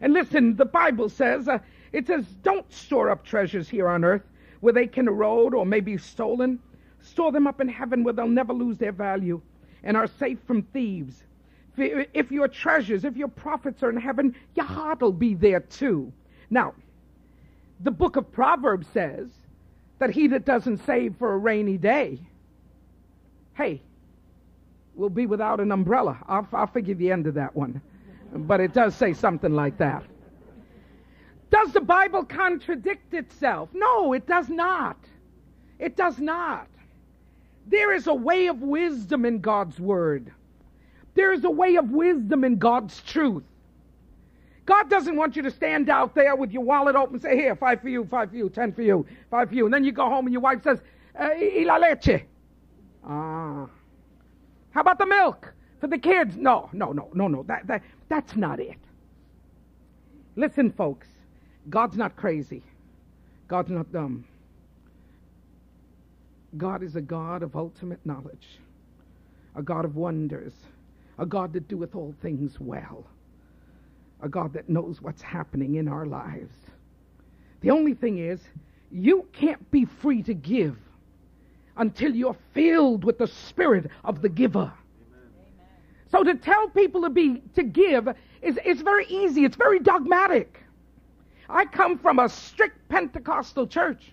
And 0.00 0.12
listen, 0.12 0.56
the 0.56 0.64
Bible 0.64 1.08
says, 1.08 1.48
uh, 1.48 1.58
it 1.92 2.06
says, 2.06 2.24
don't 2.42 2.70
store 2.72 3.10
up 3.10 3.24
treasures 3.24 3.68
here 3.68 3.88
on 3.88 4.04
earth 4.04 4.22
where 4.60 4.72
they 4.72 4.86
can 4.86 5.08
erode 5.08 5.54
or 5.54 5.66
may 5.66 5.80
be 5.80 5.98
stolen. 5.98 6.58
Store 7.00 7.32
them 7.32 7.46
up 7.46 7.60
in 7.60 7.68
heaven 7.68 8.04
where 8.04 8.14
they'll 8.14 8.28
never 8.28 8.52
lose 8.52 8.78
their 8.78 8.92
value 8.92 9.40
and 9.82 9.96
are 9.96 10.06
safe 10.06 10.38
from 10.46 10.62
thieves. 10.62 11.24
If 11.76 12.30
your 12.30 12.48
treasures, 12.48 13.04
if 13.04 13.16
your 13.16 13.28
profits 13.28 13.82
are 13.82 13.90
in 13.90 13.96
heaven, 13.96 14.34
your 14.54 14.66
heart 14.66 15.00
will 15.00 15.12
be 15.12 15.34
there 15.34 15.60
too. 15.60 16.12
Now, 16.50 16.74
the 17.80 17.90
book 17.90 18.16
of 18.16 18.30
Proverbs 18.32 18.86
says 18.92 19.28
that 19.98 20.10
he 20.10 20.26
that 20.28 20.44
doesn't 20.44 20.84
save 20.84 21.16
for 21.16 21.32
a 21.32 21.38
rainy 21.38 21.78
day, 21.78 22.18
hey, 23.54 23.80
will 25.00 25.10
be 25.10 25.26
without 25.26 25.58
an 25.58 25.72
umbrella. 25.72 26.18
I'll, 26.28 26.46
I'll 26.52 26.66
figure 26.66 26.94
the 26.94 27.10
end 27.10 27.26
of 27.26 27.34
that 27.34 27.56
one. 27.56 27.80
But 28.32 28.60
it 28.60 28.72
does 28.72 28.94
say 28.94 29.14
something 29.14 29.54
like 29.54 29.78
that. 29.78 30.04
Does 31.50 31.72
the 31.72 31.80
Bible 31.80 32.24
contradict 32.24 33.12
itself? 33.14 33.70
No, 33.72 34.12
it 34.12 34.26
does 34.26 34.48
not. 34.48 34.96
It 35.80 35.96
does 35.96 36.20
not. 36.20 36.68
There 37.66 37.92
is 37.92 38.06
a 38.06 38.14
way 38.14 38.46
of 38.46 38.62
wisdom 38.62 39.24
in 39.24 39.40
God's 39.40 39.80
Word. 39.80 40.32
There 41.14 41.32
is 41.32 41.44
a 41.44 41.50
way 41.50 41.76
of 41.76 41.90
wisdom 41.90 42.44
in 42.44 42.58
God's 42.58 43.00
truth. 43.02 43.42
God 44.66 44.88
doesn't 44.88 45.16
want 45.16 45.34
you 45.34 45.42
to 45.42 45.50
stand 45.50 45.90
out 45.90 46.14
there 46.14 46.36
with 46.36 46.52
your 46.52 46.62
wallet 46.62 46.94
open 46.94 47.14
and 47.14 47.22
say, 47.22 47.36
Here, 47.36 47.56
five 47.56 47.80
for 47.80 47.88
you, 47.88 48.06
five 48.08 48.30
for 48.30 48.36
you, 48.36 48.48
ten 48.48 48.72
for 48.72 48.82
you, 48.82 49.04
five 49.30 49.48
for 49.48 49.54
you. 49.56 49.64
And 49.64 49.74
then 49.74 49.82
you 49.82 49.90
go 49.90 50.08
home 50.08 50.26
and 50.26 50.32
your 50.32 50.42
wife 50.42 50.62
says, 50.62 50.80
leche. 51.18 52.22
Ah. 53.04 53.66
How 54.72 54.80
about 54.80 54.98
the 54.98 55.06
milk 55.06 55.52
for 55.80 55.86
the 55.86 55.98
kids? 55.98 56.36
No, 56.36 56.68
no, 56.72 56.92
no, 56.92 57.08
no, 57.14 57.28
no. 57.28 57.42
That, 57.44 57.66
that, 57.66 57.82
that's 58.08 58.36
not 58.36 58.60
it. 58.60 58.78
Listen, 60.36 60.70
folks, 60.70 61.08
God's 61.68 61.96
not 61.96 62.16
crazy, 62.16 62.62
God's 63.48 63.70
not 63.70 63.92
dumb. 63.92 64.24
God 66.56 66.82
is 66.82 66.96
a 66.96 67.00
God 67.00 67.42
of 67.42 67.54
ultimate 67.54 68.04
knowledge, 68.04 68.58
a 69.54 69.62
God 69.62 69.84
of 69.84 69.96
wonders, 69.96 70.52
a 71.18 71.26
God 71.26 71.52
that 71.52 71.68
doeth 71.68 71.94
all 71.94 72.14
things 72.22 72.58
well 72.58 73.06
a 74.22 74.28
God 74.28 74.52
that 74.52 74.68
knows 74.68 75.00
what's 75.00 75.22
happening 75.22 75.76
in 75.76 75.88
our 75.88 76.06
lives. 76.06 76.54
The 77.60 77.70
only 77.70 77.94
thing 77.94 78.18
is, 78.18 78.40
you 78.90 79.26
can't 79.32 79.70
be 79.70 79.84
free 79.84 80.22
to 80.22 80.34
give 80.34 80.76
until 81.80 82.14
you're 82.14 82.36
filled 82.52 83.04
with 83.04 83.16
the 83.18 83.26
spirit 83.26 83.90
of 84.04 84.20
the 84.20 84.28
giver. 84.28 84.70
So 86.10 86.22
to 86.22 86.34
tell 86.34 86.68
people 86.68 87.02
to 87.02 87.10
be 87.10 87.42
to 87.54 87.62
give 87.62 88.08
is, 88.42 88.58
is 88.64 88.82
very 88.82 89.06
easy. 89.06 89.44
It's 89.44 89.56
very 89.56 89.78
dogmatic. 89.78 90.62
I 91.48 91.64
come 91.64 91.98
from 91.98 92.18
a 92.18 92.28
strict 92.28 92.88
Pentecostal 92.90 93.66
church. 93.66 94.12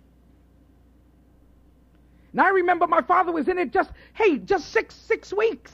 And 2.32 2.40
I 2.40 2.50
remember 2.50 2.88
my 2.88 3.02
father 3.02 3.34
was 3.34 3.50
in 3.50 3.58
it 3.58 3.72
just, 3.72 3.92
hey, 4.14 4.38
just 4.38 4.72
six 4.72 4.96
six 4.96 5.34
weeks. 5.34 5.74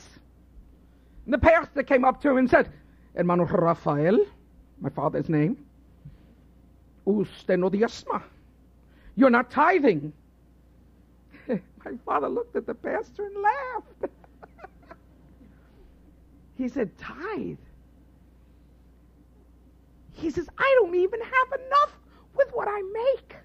And 1.26 1.34
the 1.34 1.38
pastor 1.38 1.84
came 1.84 2.04
up 2.06 2.22
to 2.22 2.30
him 2.32 2.38
and 2.38 2.50
said, 2.50 2.72
hermano 3.16 3.46
Rafael, 3.46 4.26
my 4.82 4.90
father's 4.90 5.30
name, 5.30 5.58
usted 7.06 7.60
no 7.60 7.70
diezma. 7.70 8.24
You're 9.16 9.30
not 9.30 9.52
tithing. 9.52 10.12
my 11.48 11.92
father 12.06 12.30
looked 12.30 12.56
at 12.56 12.66
the 12.66 12.74
pastor 12.74 13.26
and 13.26 13.36
laughed. 13.42 14.14
he 16.58 16.68
said, 16.68 16.92
Tithe? 16.98 17.58
He 20.14 20.30
says, 20.30 20.48
I 20.58 20.78
don't 20.80 20.96
even 20.96 21.20
have 21.20 21.60
enough 21.60 21.92
with 22.36 22.48
what 22.54 22.68
I 22.68 22.82
make. 22.82 23.36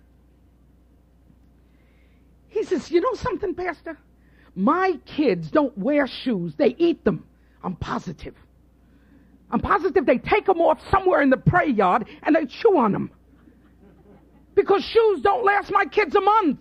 He 2.49 2.65
says, 2.65 2.91
You 2.91 3.01
know 3.01 3.15
something, 3.15 3.55
Pastor? 3.55 3.99
My 4.55 4.99
kids 5.07 5.51
don't 5.51 5.77
wear 5.79 6.07
shoes, 6.07 6.55
they 6.57 6.75
eat 6.79 7.05
them. 7.05 7.25
I'm 7.63 7.77
positive. 7.77 8.35
I'm 9.51 9.61
positive 9.61 10.05
they 10.05 10.19
take 10.19 10.47
them 10.47 10.61
off 10.61 10.79
somewhere 10.91 11.23
in 11.23 11.31
the 11.31 11.37
prayer 11.37 11.69
yard 11.69 12.07
and 12.23 12.37
they 12.37 12.47
chew 12.47 12.77
on 12.77 12.93
them. 12.93 13.11
Because 14.55 14.85
shoes 14.85 15.21
don't 15.23 15.45
last 15.45 15.71
my 15.71 15.85
kids 15.87 16.15
a 16.15 16.21
month. 16.21 16.59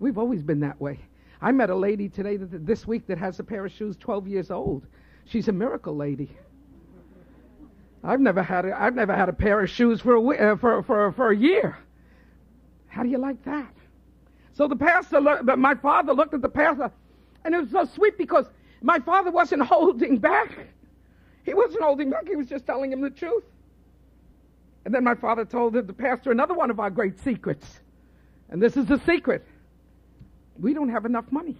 We've 0.00 0.18
always 0.18 0.42
been 0.42 0.60
that 0.60 0.80
way. 0.80 1.00
I 1.40 1.52
met 1.52 1.70
a 1.70 1.74
lady 1.74 2.08
today 2.08 2.36
that, 2.36 2.66
this 2.66 2.86
week 2.86 3.06
that 3.06 3.18
has 3.18 3.38
a 3.38 3.44
pair 3.44 3.64
of 3.64 3.72
shoes 3.72 3.96
12 3.96 4.28
years 4.28 4.50
old. 4.50 4.86
She's 5.24 5.48
a 5.48 5.52
miracle 5.52 5.94
lady. 5.96 6.36
I've 8.02 8.20
never 8.20 8.42
had 8.42 8.64
a, 8.64 8.80
I've 8.80 8.94
never 8.94 9.14
had 9.14 9.28
a 9.28 9.32
pair 9.32 9.60
of 9.60 9.70
shoes 9.70 10.00
for 10.00 10.14
a, 10.14 10.52
uh, 10.52 10.56
for, 10.56 10.82
for, 10.82 11.12
for 11.12 11.30
a 11.30 11.36
year. 11.36 11.76
How 12.86 13.02
do 13.02 13.08
you 13.08 13.18
like 13.18 13.42
that? 13.44 13.72
So 14.52 14.66
the 14.66 14.76
pastor, 14.76 15.20
but 15.20 15.58
my 15.58 15.74
father 15.74 16.12
looked 16.12 16.34
at 16.34 16.42
the 16.42 16.48
pastor, 16.48 16.90
and 17.44 17.54
it 17.54 17.58
was 17.58 17.70
so 17.70 17.84
sweet 17.84 18.16
because 18.18 18.46
my 18.82 18.98
father 19.00 19.30
wasn't 19.30 19.62
holding 19.66 20.18
back. 20.18 20.52
He 21.44 21.54
wasn't 21.54 21.82
holding 21.82 22.10
back. 22.10 22.28
He 22.28 22.36
was 22.36 22.48
just 22.48 22.66
telling 22.66 22.92
him 22.92 23.00
the 23.00 23.10
truth. 23.10 23.44
And 24.84 24.94
then 24.94 25.04
my 25.04 25.14
father 25.14 25.44
told 25.44 25.74
the 25.74 25.92
pastor 25.92 26.30
another 26.30 26.54
one 26.54 26.70
of 26.70 26.80
our 26.80 26.90
great 26.90 27.18
secrets. 27.20 27.80
And 28.48 28.62
this 28.62 28.76
is 28.76 28.86
the 28.86 28.98
secret. 29.00 29.46
We 30.60 30.74
don't 30.74 30.88
have 30.88 31.04
enough 31.04 31.30
money. 31.30 31.56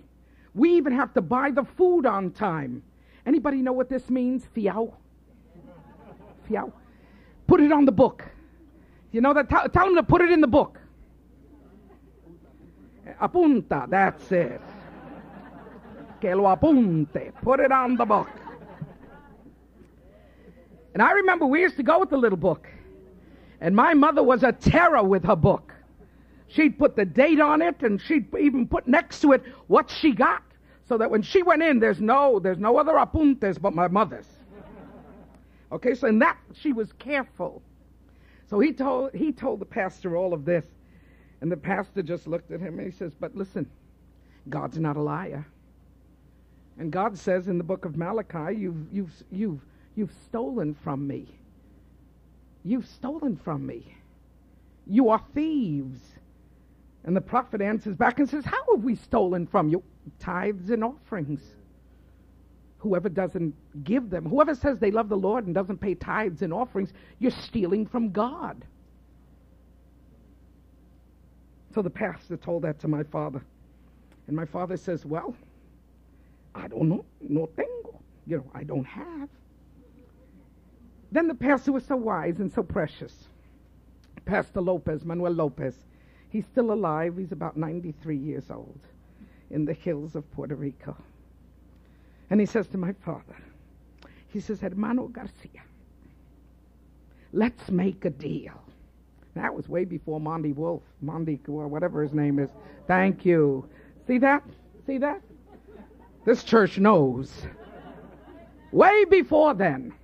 We 0.55 0.71
even 0.77 0.93
have 0.93 1.15
to 1.15 1.21
buy 1.21 1.51
the 1.51 1.65
food 1.65 2.07
on 2.07 2.31
time. 2.33 2.83
Anybody 3.27 3.63
know 3.63 3.73
what 3.73 3.89
this 3.89 4.09
means? 4.11 4.45
Fiao? 4.57 4.93
Fiao? 6.49 6.73
Put 7.47 7.61
it 7.61 7.73
on 7.73 7.85
the 7.85 7.93
book. 7.93 8.25
You 9.13 9.21
know 9.21 9.33
that? 9.35 9.49
Tell, 9.49 9.69
tell 9.69 9.87
them 9.87 9.97
to 9.97 10.03
put 10.03 10.21
it 10.21 10.31
in 10.31 10.41
the 10.41 10.47
book. 10.47 10.79
Apunta, 13.21 13.89
that's 13.89 14.31
it. 14.33 14.61
Que 16.21 16.35
lo 16.35 16.45
apunte. 16.45 17.33
Put 17.43 17.61
it 17.61 17.73
on 17.73 17.97
the 17.97 18.05
book. 18.05 18.29
And 20.95 21.03
I 21.03 21.13
remember 21.13 21.47
we 21.47 21.61
used 21.61 21.77
to 21.77 21.83
go 21.83 22.01
with 22.01 22.11
the 22.11 22.17
little 22.17 22.39
book. 22.39 22.67
And 23.61 23.75
my 23.75 23.95
mother 23.95 24.23
was 24.23 24.43
a 24.43 24.53
terror 24.53 25.03
with 25.03 25.25
her 25.25 25.37
book. 25.37 25.68
She'd 26.49 26.79
put 26.79 26.97
the 26.97 27.05
date 27.05 27.41
on 27.41 27.63
it 27.63 27.83
and 27.83 28.01
she'd 28.01 28.35
even 28.35 28.67
put 28.67 28.89
next 28.89 29.21
to 29.21 29.33
it 29.33 29.43
what 29.67 29.91
she 29.91 30.13
got. 30.13 30.43
So 30.89 30.97
that 30.97 31.11
when 31.11 31.23
she 31.23 31.43
went 31.43 31.63
in, 31.63 31.79
there's 31.79 32.01
no, 32.01 32.41
there's 32.41 32.59
no 32.59 32.79
other 32.79 32.95
apuntes 32.95 33.61
but 33.61 33.75
my 33.75 33.89
mother's. 33.89 34.27
Okay, 35.71 35.95
so 35.95 36.09
in 36.09 36.19
that 36.21 36.39
she 36.55 36.73
was 36.73 36.93
careful. 36.95 37.63
So 38.49 38.59
he 38.59 38.73
told 38.73 39.13
he 39.13 39.33
told 39.33 39.61
the 39.61 39.67
pastor 39.67 40.17
all 40.17 40.33
of 40.33 40.45
this. 40.47 40.65
And 41.41 41.53
the 41.53 41.57
pastor 41.57 42.03
just 42.03 42.27
looked 42.27 42.51
at 42.51 42.61
him 42.61 42.79
and 42.79 42.91
he 42.91 42.97
says, 42.97 43.13
But 43.21 43.37
listen, 43.37 43.69
God's 44.49 44.79
not 44.79 44.97
a 44.97 45.03
liar. 45.03 45.47
And 46.79 46.91
God 46.91 47.19
says 47.19 47.49
in 47.49 47.59
the 47.59 47.65
book 47.65 47.85
of 47.85 47.97
Malachi, 47.97 48.57
you've 48.57 48.87
you've 48.93 49.23
you've 49.31 49.61
you've 49.95 50.13
stolen 50.25 50.75
from 50.75 51.07
me. 51.07 51.27
You've 52.65 52.87
stolen 52.87 53.37
from 53.37 53.67
me. 53.67 53.95
You 54.87 55.11
are 55.11 55.23
thieves. 55.35 56.01
And 57.09 57.17
the 57.17 57.23
prophet 57.23 57.63
answers 57.63 57.97
back 57.97 58.19
and 58.19 58.29
says, 58.29 58.45
How 58.45 58.63
have 58.75 58.85
we 58.85 58.95
stolen 58.95 59.47
from 59.47 59.71
you? 59.71 59.83
Tithes 60.19 60.69
and 60.69 60.85
offerings. 60.85 61.41
Whoever 62.77 63.09
doesn't 63.09 63.55
give 63.83 64.11
them, 64.11 64.27
whoever 64.27 64.55
says 64.55 64.79
they 64.79 64.91
love 64.91 65.09
the 65.09 65.17
Lord 65.17 65.47
and 65.47 65.55
doesn't 65.55 65.79
pay 65.79 65.95
tithes 65.95 66.43
and 66.43 66.53
offerings, 66.53 66.93
you're 67.19 67.31
stealing 67.31 67.87
from 67.87 68.11
God. 68.11 68.63
So 71.75 71.81
the 71.81 71.89
pastor 71.89 72.37
told 72.37 72.65
that 72.65 72.79
to 72.81 72.89
my 72.89 73.05
father. 73.05 73.41
And 74.27 74.37
my 74.37 74.45
father 74.45 74.77
says, 74.77 75.07
Well, 75.07 75.35
I 76.55 76.69
don't 76.69 76.91
know. 76.91 77.07
No 77.23 77.47
tengo. 77.57 78.03
You 78.27 78.37
know, 78.37 78.51
I 78.55 78.65
don't 78.65 78.85
have. 78.85 79.31
Then 81.11 81.27
the 81.27 81.35
pastor 81.35 81.73
was 81.73 81.87
so 81.87 81.97
wise 81.97 82.39
and 82.39 82.53
so 82.53 82.63
precious. 82.63 83.29
Pastor 84.27 84.61
Lopez, 84.61 85.07
Manuel 85.07 85.33
Lopez. 85.33 85.87
He's 86.31 86.47
still 86.47 86.73
alive. 86.73 87.17
He's 87.17 87.33
about 87.33 87.57
93 87.57 88.17
years 88.17 88.51
old 88.51 88.81
in 89.51 89.65
the 89.65 89.73
hills 89.73 90.15
of 90.15 90.31
Puerto 90.33 90.55
Rico. 90.55 90.97
And 92.31 92.41
he 92.41 92.47
says 92.47 92.67
to 92.69 92.79
my 92.79 92.93
father, 92.93 93.37
he 94.29 94.41
says, 94.41 94.61
Hermano 94.61 95.09
Garcia, 95.09 95.63
let's 97.33 97.71
make 97.71 98.05
a 98.05 98.11
deal. 98.11 98.61
That 99.35 99.55
was 99.55 99.69
way 99.69 99.85
before 99.85 100.21
Monty 100.21 100.53
Wolf, 100.53 100.83
Monty, 101.01 101.41
or 101.49 101.69
whatever 101.69 102.03
his 102.03 102.13
name 102.13 102.39
is. 102.39 102.51
Thank 102.87 103.25
you. 103.25 103.69
See 104.07 104.19
that? 104.19 104.43
See 104.87 104.99
that? 104.99 105.23
This 106.25 106.45
church 106.45 106.79
knows. 106.79 107.33
Way 108.73 109.05
before 109.07 109.55
then. 109.55 109.95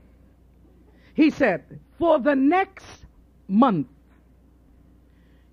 He 1.14 1.30
said, 1.30 1.80
for 1.98 2.18
the 2.18 2.34
next 2.34 2.86
month, 3.48 3.88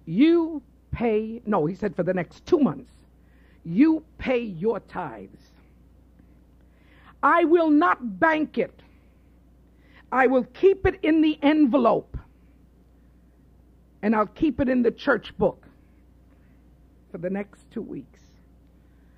you 0.06 0.62
pay, 0.92 1.42
no, 1.46 1.66
he 1.66 1.76
said 1.76 1.96
for 1.96 2.04
the 2.04 2.14
next 2.14 2.46
two 2.46 2.60
months, 2.60 2.92
you 3.64 4.04
pay 4.18 4.40
your 4.40 4.80
tithes. 4.80 5.52
I 7.24 7.46
will 7.46 7.70
not 7.70 8.20
bank 8.20 8.58
it. 8.58 8.82
I 10.12 10.28
will 10.28 10.44
keep 10.44 10.86
it 10.86 11.00
in 11.04 11.22
the 11.22 11.38
envelope. 11.42 12.18
And 14.02 14.16
I'll 14.16 14.26
keep 14.26 14.60
it 14.60 14.68
in 14.68 14.82
the 14.82 14.92
church 14.92 15.38
book 15.38 15.64
for 17.12 17.20
the 17.20 17.30
next 17.30 17.70
two 17.72 17.84
weeks. 17.84 18.20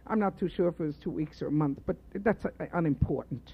I'm 0.06 0.20
not 0.20 0.38
too 0.38 0.50
sure 0.50 0.68
if 0.68 0.80
it 0.80 0.84
was 0.84 0.98
two 0.98 1.12
weeks 1.12 1.42
or 1.42 1.48
a 1.48 1.52
month, 1.52 1.80
but 1.86 1.96
that's 2.14 2.46
uh, 2.46 2.50
unimportant. 2.74 3.54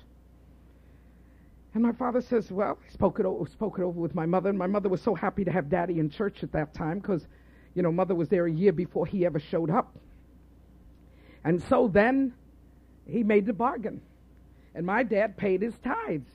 And 1.73 1.83
my 1.83 1.91
father 1.91 2.21
says, 2.21 2.51
Well, 2.51 2.79
I 2.83 2.91
spoke 2.91 3.19
it, 3.19 3.25
over, 3.25 3.47
spoke 3.49 3.79
it 3.79 3.83
over 3.83 3.99
with 3.99 4.15
my 4.15 4.25
mother, 4.25 4.49
and 4.49 4.57
my 4.57 4.67
mother 4.67 4.89
was 4.89 5.01
so 5.01 5.13
happy 5.13 5.43
to 5.43 5.51
have 5.51 5.69
daddy 5.69 5.99
in 5.99 6.09
church 6.09 6.43
at 6.43 6.51
that 6.53 6.73
time 6.73 6.99
because, 6.99 7.27
you 7.75 7.83
know, 7.83 7.91
mother 7.91 8.15
was 8.15 8.29
there 8.29 8.47
a 8.47 8.51
year 8.51 8.71
before 8.71 9.05
he 9.05 9.25
ever 9.25 9.39
showed 9.39 9.69
up. 9.69 9.95
And 11.43 11.61
so 11.63 11.87
then 11.87 12.33
he 13.05 13.23
made 13.23 13.45
the 13.45 13.53
bargain. 13.53 14.01
And 14.75 14.85
my 14.85 15.03
dad 15.03 15.37
paid 15.37 15.61
his 15.61 15.77
tithes. 15.79 16.29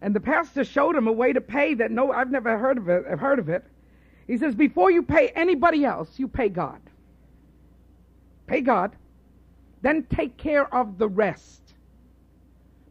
And 0.00 0.14
the 0.14 0.20
pastor 0.20 0.64
showed 0.64 0.96
him 0.96 1.08
a 1.08 1.12
way 1.12 1.32
to 1.32 1.40
pay 1.40 1.74
that 1.74 1.90
no, 1.90 2.12
I've 2.12 2.30
never 2.30 2.58
heard 2.58 2.78
of 2.78 2.88
it. 2.88 3.04
I've 3.10 3.20
heard 3.20 3.38
of 3.38 3.48
it. 3.48 3.64
He 4.26 4.36
says, 4.38 4.54
before 4.54 4.90
you 4.90 5.02
pay 5.02 5.28
anybody 5.28 5.84
else, 5.84 6.18
you 6.18 6.28
pay 6.28 6.48
God. 6.48 6.80
Pay 8.46 8.60
God. 8.60 8.94
Then 9.82 10.04
take 10.04 10.36
care 10.36 10.72
of 10.74 10.98
the 10.98 11.08
rest. 11.08 11.63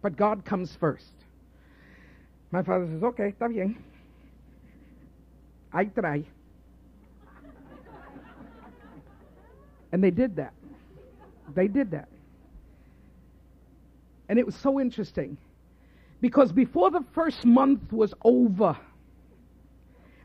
But 0.04 0.18
God 0.18 0.44
comes 0.44 0.76
first. 0.76 1.14
My 2.52 2.62
father 2.62 2.86
says, 2.86 3.04
okay, 3.04 3.32
está 3.32 3.48
bien. 3.52 3.78
I 5.72 5.86
try. 5.86 6.24
And 9.92 10.04
they 10.04 10.12
did 10.12 10.36
that. 10.36 10.54
They 11.56 11.68
did 11.68 11.92
that. 11.92 12.10
And 14.28 14.38
it 14.38 14.46
was 14.46 14.56
so 14.56 14.80
interesting 14.80 15.38
because 16.20 16.52
before 16.52 16.92
the 16.92 17.04
first 17.14 17.46
month 17.46 17.92
was 17.92 18.14
over, 18.24 18.78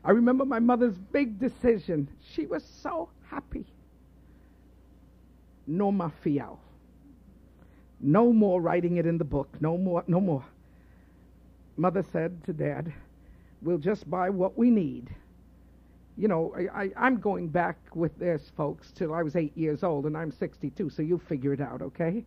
I 0.03 0.11
remember 0.11 0.45
my 0.45 0.59
mother's 0.59 0.97
big 0.97 1.39
decision. 1.39 2.09
She 2.33 2.45
was 2.47 2.63
so 2.81 3.09
happy. 3.29 3.65
No 5.65 5.91
más 5.91 6.11
fiao. 6.23 6.57
No 8.01 8.31
more 8.31 8.61
writing 8.61 8.97
it 8.97 9.05
in 9.05 9.17
the 9.17 9.25
book. 9.25 9.49
No 9.59 9.77
more, 9.77 10.03
no 10.07 10.21
more. 10.21 10.43
Mother 11.77 12.03
said 12.11 12.43
to 12.45 12.53
Dad, 12.53 12.93
We'll 13.61 13.77
just 13.77 14.09
buy 14.09 14.29
what 14.29 14.57
we 14.57 14.69
need. 14.69 15.09
You 16.17 16.27
know, 16.27 16.53
I, 16.55 16.89
I, 16.97 17.07
am 17.07 17.17
going 17.17 17.47
back 17.47 17.77
with 17.93 18.17
this, 18.19 18.51
folks, 18.55 18.91
till 18.91 19.13
I 19.13 19.23
was 19.23 19.35
eight 19.35 19.55
years 19.57 19.83
old, 19.83 20.05
and 20.05 20.17
I'm 20.17 20.31
62, 20.31 20.89
so 20.89 21.01
you 21.01 21.17
figure 21.17 21.53
it 21.53 21.61
out, 21.61 21.81
okay? 21.81 22.23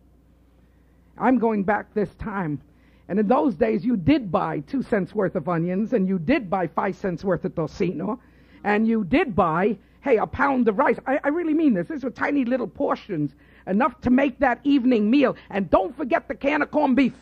I'm 1.17 1.37
going 1.37 1.63
back 1.63 1.93
this 1.93 2.13
time. 2.15 2.61
And 3.07 3.19
in 3.19 3.27
those 3.27 3.55
days, 3.55 3.83
you 3.85 3.97
did 3.97 4.31
buy 4.31 4.61
two 4.61 4.81
cents 4.81 5.13
worth 5.13 5.35
of 5.35 5.49
onions, 5.49 5.93
and 5.93 6.07
you 6.07 6.17
did 6.17 6.49
buy 6.49 6.67
five 6.67 6.95
cents 6.95 7.23
worth 7.23 7.45
of 7.45 7.53
tocino, 7.53 8.19
and 8.63 8.87
you 8.87 9.03
did 9.03 9.35
buy, 9.35 9.77
hey, 10.01 10.17
a 10.17 10.25
pound 10.25 10.67
of 10.67 10.77
rice. 10.77 10.97
I, 11.05 11.19
I 11.23 11.27
really 11.27 11.53
mean 11.53 11.73
this. 11.73 11.87
These 11.87 12.03
were 12.03 12.11
tiny 12.11 12.45
little 12.45 12.67
portions 12.67 13.35
enough 13.67 13.99
to 14.01 14.09
make 14.09 14.39
that 14.39 14.59
evening 14.63 15.09
meal. 15.09 15.35
And 15.49 15.69
don't 15.69 15.95
forget 15.95 16.27
the 16.27 16.35
can 16.35 16.61
of 16.61 16.71
corned 16.71 16.95
beef. 16.95 17.13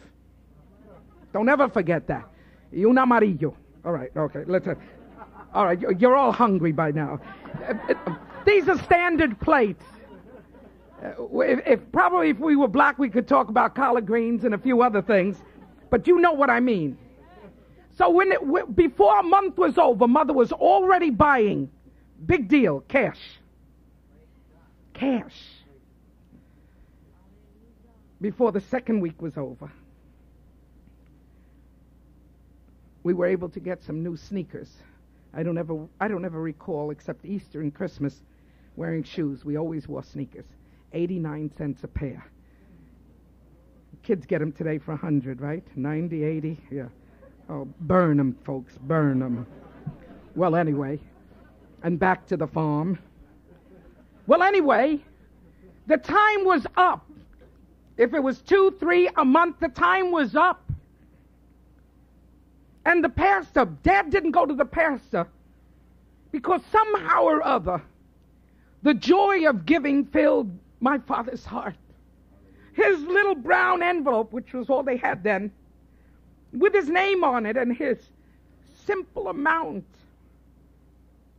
Don't 1.34 1.50
ever 1.50 1.70
forget 1.70 2.08
that. 2.08 2.28
Y 2.72 2.86
un 2.86 2.98
amarillo. 2.98 3.56
All 3.86 3.92
right, 3.92 4.12
okay, 4.16 4.44
let's. 4.48 4.68
Uh, 4.68 4.76
all 5.54 5.66
right, 5.66 5.80
you're 6.00 6.16
all 6.16 6.32
hungry 6.32 6.72
by 6.72 6.92
now. 6.92 7.20
Uh, 7.68 7.74
these 8.46 8.68
are 8.70 8.78
standard 8.84 9.40
plates. 9.40 9.84
Uh, 11.04 11.40
if, 11.40 11.60
if, 11.68 11.92
probably 11.92 12.30
if 12.30 12.40
we 12.40 12.56
were 12.56 12.68
black, 12.68 12.98
we 13.00 13.10
could 13.10 13.28
talk 13.28 13.50
about 13.50 13.76
collard 13.76 14.06
greens 14.06 14.44
and 14.44 14.54
a 14.54 14.58
few 14.58 14.82
other 14.82 15.02
things, 15.02 15.38
but 15.90 16.08
you 16.08 16.20
know 16.20 16.32
what 16.32 16.50
I 16.50 16.60
mean. 16.60 16.98
So 17.98 18.10
when 18.10 18.32
it, 18.32 18.76
before 18.76 19.20
a 19.20 19.24
month 19.24 19.58
was 19.58 19.78
over, 19.78 20.08
mother 20.08 20.34
was 20.34 20.52
already 20.52 21.10
buying. 21.10 21.70
Big 22.26 22.48
deal, 22.48 22.82
cash. 22.88 23.20
Cash 24.94 25.61
before 28.22 28.52
the 28.52 28.62
second 28.62 29.02
week 29.02 29.22
was 29.22 29.36
over, 29.36 29.72
we 33.04 33.14
were 33.14 33.26
able 33.26 33.50
to 33.50 33.60
get 33.60 33.84
some 33.84 34.04
new 34.04 34.16
sneakers. 34.16 34.70
I 35.34 35.44
don't 35.44 35.58
ever, 35.58 35.88
I 36.00 36.08
don't 36.08 36.24
ever 36.24 36.40
recall, 36.40 36.92
except 36.92 37.26
Easter 37.26 37.62
and 37.62 37.74
Christmas, 37.74 38.22
wearing 38.76 39.04
shoes. 39.04 39.44
We 39.44 39.58
always 39.58 39.88
wore 39.88 40.04
sneakers. 40.04 40.46
89 40.94 41.52
cents 41.58 41.84
a 41.84 41.88
pair. 41.88 42.24
Kids 44.04 44.26
get 44.26 44.40
them 44.40 44.52
today 44.52 44.78
for 44.78 44.92
100, 44.92 45.42
right? 45.42 45.64
90, 45.76 46.24
80, 46.24 46.60
yeah. 46.70 46.86
Oh, 47.50 47.68
burn 47.82 48.18
them, 48.18 48.38
folks, 48.44 48.78
burn 48.78 49.20
them. 49.20 49.48
Well, 50.36 50.56
anyway, 50.56 51.00
and 51.84 52.00
back 52.00 52.28
to 52.28 52.38
the 52.38 52.48
farm. 52.48 53.00
Well, 54.28 54.44
anyway, 54.44 55.00
the 55.88 55.98
time 55.98 56.46
was 56.46 56.66
up. 56.78 57.06
If 58.02 58.16
it 58.16 58.24
was 58.24 58.42
two, 58.42 58.76
three 58.80 59.08
a 59.16 59.24
month, 59.24 59.60
the 59.60 59.70
time 59.70 60.12
was 60.12 60.36
up. 60.36 60.72
And 62.84 63.04
the 63.04 63.10
pastor, 63.10 63.66
dad 63.84 64.10
didn't 64.10 64.32
go 64.32 64.44
to 64.44 64.56
the 64.56 64.66
pastor 64.66 65.28
because 66.32 66.62
somehow 66.72 67.26
or 67.26 67.44
other, 67.44 67.80
the 68.82 68.96
joy 68.96 69.48
of 69.48 69.68
giving 69.68 70.04
filled 70.04 70.50
my 70.80 70.98
father's 70.98 71.46
heart. 71.46 71.76
His 72.74 73.00
little 73.02 73.36
brown 73.36 73.84
envelope, 73.84 74.34
which 74.34 74.52
was 74.52 74.68
all 74.68 74.82
they 74.82 74.98
had 74.98 75.24
then, 75.24 75.52
with 76.54 76.74
his 76.74 76.90
name 76.90 77.24
on 77.24 77.46
it 77.46 77.56
and 77.56 77.72
his 77.72 78.00
simple 78.84 79.28
amount 79.28 79.86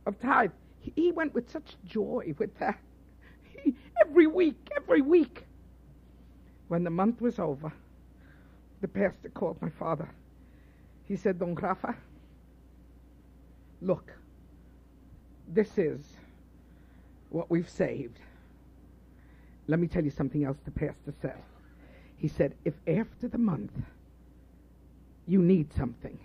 of 0.05 0.17
tithe, 0.21 0.51
he 0.79 1.11
went 1.11 1.33
with 1.33 1.51
such 1.51 1.75
joy 1.85 2.33
with 2.37 2.57
that. 2.59 2.79
He, 3.57 3.75
every 3.99 4.27
week, 4.27 4.69
every 4.77 5.01
week. 5.01 5.43
When 6.73 6.83
the 6.83 6.89
month 6.89 7.21
was 7.21 7.37
over, 7.37 7.71
the 8.81 8.87
pastor 8.87 9.29
called 9.29 9.61
my 9.61 9.69
father. 9.69 10.09
He 11.07 11.15
said, 11.15 11.37
Don 11.37 11.53
Rafa, 11.53 11.95
look, 13.79 14.11
this 15.47 15.77
is 15.77 15.99
what 17.29 17.51
we've 17.51 17.69
saved. 17.69 18.17
Let 19.67 19.79
me 19.79 19.85
tell 19.85 20.03
you 20.03 20.09
something 20.09 20.43
else 20.45 20.57
the 20.65 20.71
pastor 20.71 21.13
said. 21.21 21.37
He 22.17 22.27
said, 22.27 22.55
if 22.65 22.73
after 22.87 23.27
the 23.27 23.37
month 23.37 23.77
you 25.27 25.43
need 25.43 25.71
something, 25.73 26.17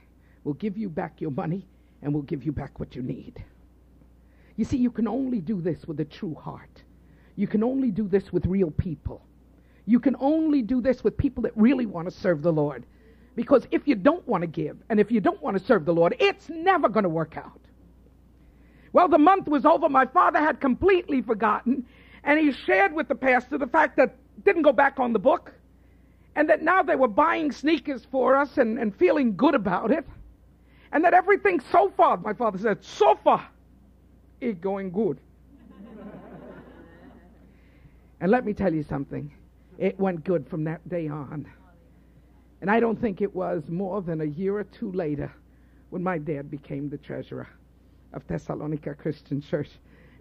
we'll 0.44 0.54
give 0.54 0.78
you 0.78 0.88
back 0.88 1.20
your 1.20 1.30
money 1.30 1.66
and 2.00 2.14
we'll 2.14 2.22
give 2.22 2.42
you 2.42 2.52
back 2.52 2.80
what 2.80 2.96
you 2.96 3.02
need. 3.02 3.44
You 4.56 4.64
see, 4.64 4.78
you 4.78 4.92
can 4.92 5.08
only 5.08 5.42
do 5.42 5.60
this 5.60 5.84
with 5.86 6.00
a 6.00 6.06
true 6.06 6.34
heart. 6.36 6.84
You 7.36 7.46
can 7.46 7.62
only 7.62 7.90
do 7.90 8.08
this 8.08 8.32
with 8.32 8.46
real 8.46 8.70
people. 8.70 9.20
You 9.88 9.98
can 9.98 10.16
only 10.20 10.60
do 10.60 10.82
this 10.82 11.02
with 11.02 11.16
people 11.16 11.42
that 11.44 11.56
really 11.56 11.86
want 11.86 12.10
to 12.10 12.14
serve 12.14 12.42
the 12.42 12.52
Lord. 12.52 12.84
Because 13.34 13.66
if 13.70 13.88
you 13.88 13.94
don't 13.94 14.26
want 14.28 14.42
to 14.42 14.46
give 14.46 14.76
and 14.90 15.00
if 15.00 15.10
you 15.10 15.18
don't 15.18 15.40
want 15.40 15.58
to 15.58 15.64
serve 15.64 15.86
the 15.86 15.94
Lord, 15.94 16.14
it's 16.20 16.50
never 16.50 16.90
going 16.90 17.04
to 17.04 17.08
work 17.08 17.38
out. 17.38 17.58
Well, 18.92 19.08
the 19.08 19.16
month 19.16 19.48
was 19.48 19.64
over. 19.64 19.88
My 19.88 20.04
father 20.04 20.40
had 20.40 20.60
completely 20.60 21.22
forgotten. 21.22 21.86
And 22.22 22.38
he 22.38 22.52
shared 22.52 22.92
with 22.92 23.08
the 23.08 23.14
pastor 23.14 23.56
the 23.56 23.66
fact 23.66 23.96
that 23.96 24.14
didn't 24.44 24.60
go 24.60 24.72
back 24.72 25.00
on 25.00 25.14
the 25.14 25.18
book. 25.18 25.54
And 26.36 26.50
that 26.50 26.60
now 26.60 26.82
they 26.82 26.96
were 26.96 27.08
buying 27.08 27.50
sneakers 27.50 28.06
for 28.10 28.36
us 28.36 28.58
and, 28.58 28.78
and 28.78 28.94
feeling 28.94 29.36
good 29.36 29.54
about 29.54 29.90
it. 29.90 30.06
And 30.92 31.02
that 31.02 31.14
everything 31.14 31.60
so 31.72 31.90
far, 31.96 32.18
my 32.18 32.34
father 32.34 32.58
said, 32.58 32.84
so 32.84 33.18
far, 33.24 33.48
is 34.42 34.54
going 34.56 34.90
good. 34.90 35.18
and 38.20 38.30
let 38.30 38.44
me 38.44 38.52
tell 38.52 38.74
you 38.74 38.82
something. 38.82 39.32
It 39.78 39.98
went 39.98 40.24
good 40.24 40.46
from 40.48 40.64
that 40.64 40.86
day 40.88 41.08
on. 41.08 41.46
And 42.60 42.70
I 42.70 42.80
don't 42.80 43.00
think 43.00 43.22
it 43.22 43.34
was 43.34 43.62
more 43.68 44.02
than 44.02 44.20
a 44.20 44.24
year 44.24 44.56
or 44.56 44.64
two 44.64 44.90
later 44.90 45.32
when 45.90 46.02
my 46.02 46.18
dad 46.18 46.50
became 46.50 46.90
the 46.90 46.98
treasurer 46.98 47.48
of 48.12 48.26
Thessalonica 48.26 48.94
Christian 48.94 49.40
Church. 49.40 49.70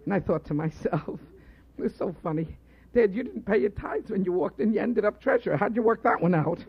And 0.04 0.14
I 0.14 0.20
thought 0.20 0.44
to 0.46 0.54
myself, 0.54 1.18
it's 1.78 1.96
so 1.96 2.14
funny. 2.22 2.56
Dad, 2.94 3.12
you 3.12 3.24
didn't 3.24 3.44
pay 3.44 3.58
your 3.58 3.70
tithes 3.70 4.10
when 4.10 4.24
you 4.24 4.32
walked 4.32 4.60
in. 4.60 4.72
You 4.72 4.80
ended 4.80 5.04
up 5.04 5.20
treasurer. 5.20 5.56
How'd 5.56 5.74
you 5.74 5.82
work 5.82 6.02
that 6.04 6.20
one 6.20 6.34
out? 6.34 6.64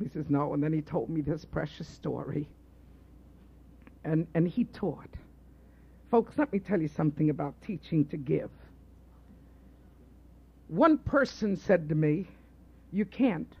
He 0.00 0.08
says, 0.08 0.26
no. 0.28 0.54
And 0.54 0.62
then 0.62 0.72
he 0.72 0.80
told 0.80 1.10
me 1.10 1.20
this 1.20 1.44
precious 1.44 1.88
story. 1.88 2.48
And, 4.04 4.26
and 4.34 4.46
he 4.46 4.64
taught. 4.64 5.10
Folks, 6.10 6.38
let 6.38 6.52
me 6.52 6.60
tell 6.60 6.80
you 6.80 6.88
something 6.88 7.28
about 7.30 7.60
teaching 7.60 8.06
to 8.06 8.16
give. 8.16 8.50
One 10.68 10.98
person 10.98 11.56
said 11.56 11.88
to 11.88 11.94
me, 11.94 12.26
You 12.92 13.04
can't, 13.04 13.52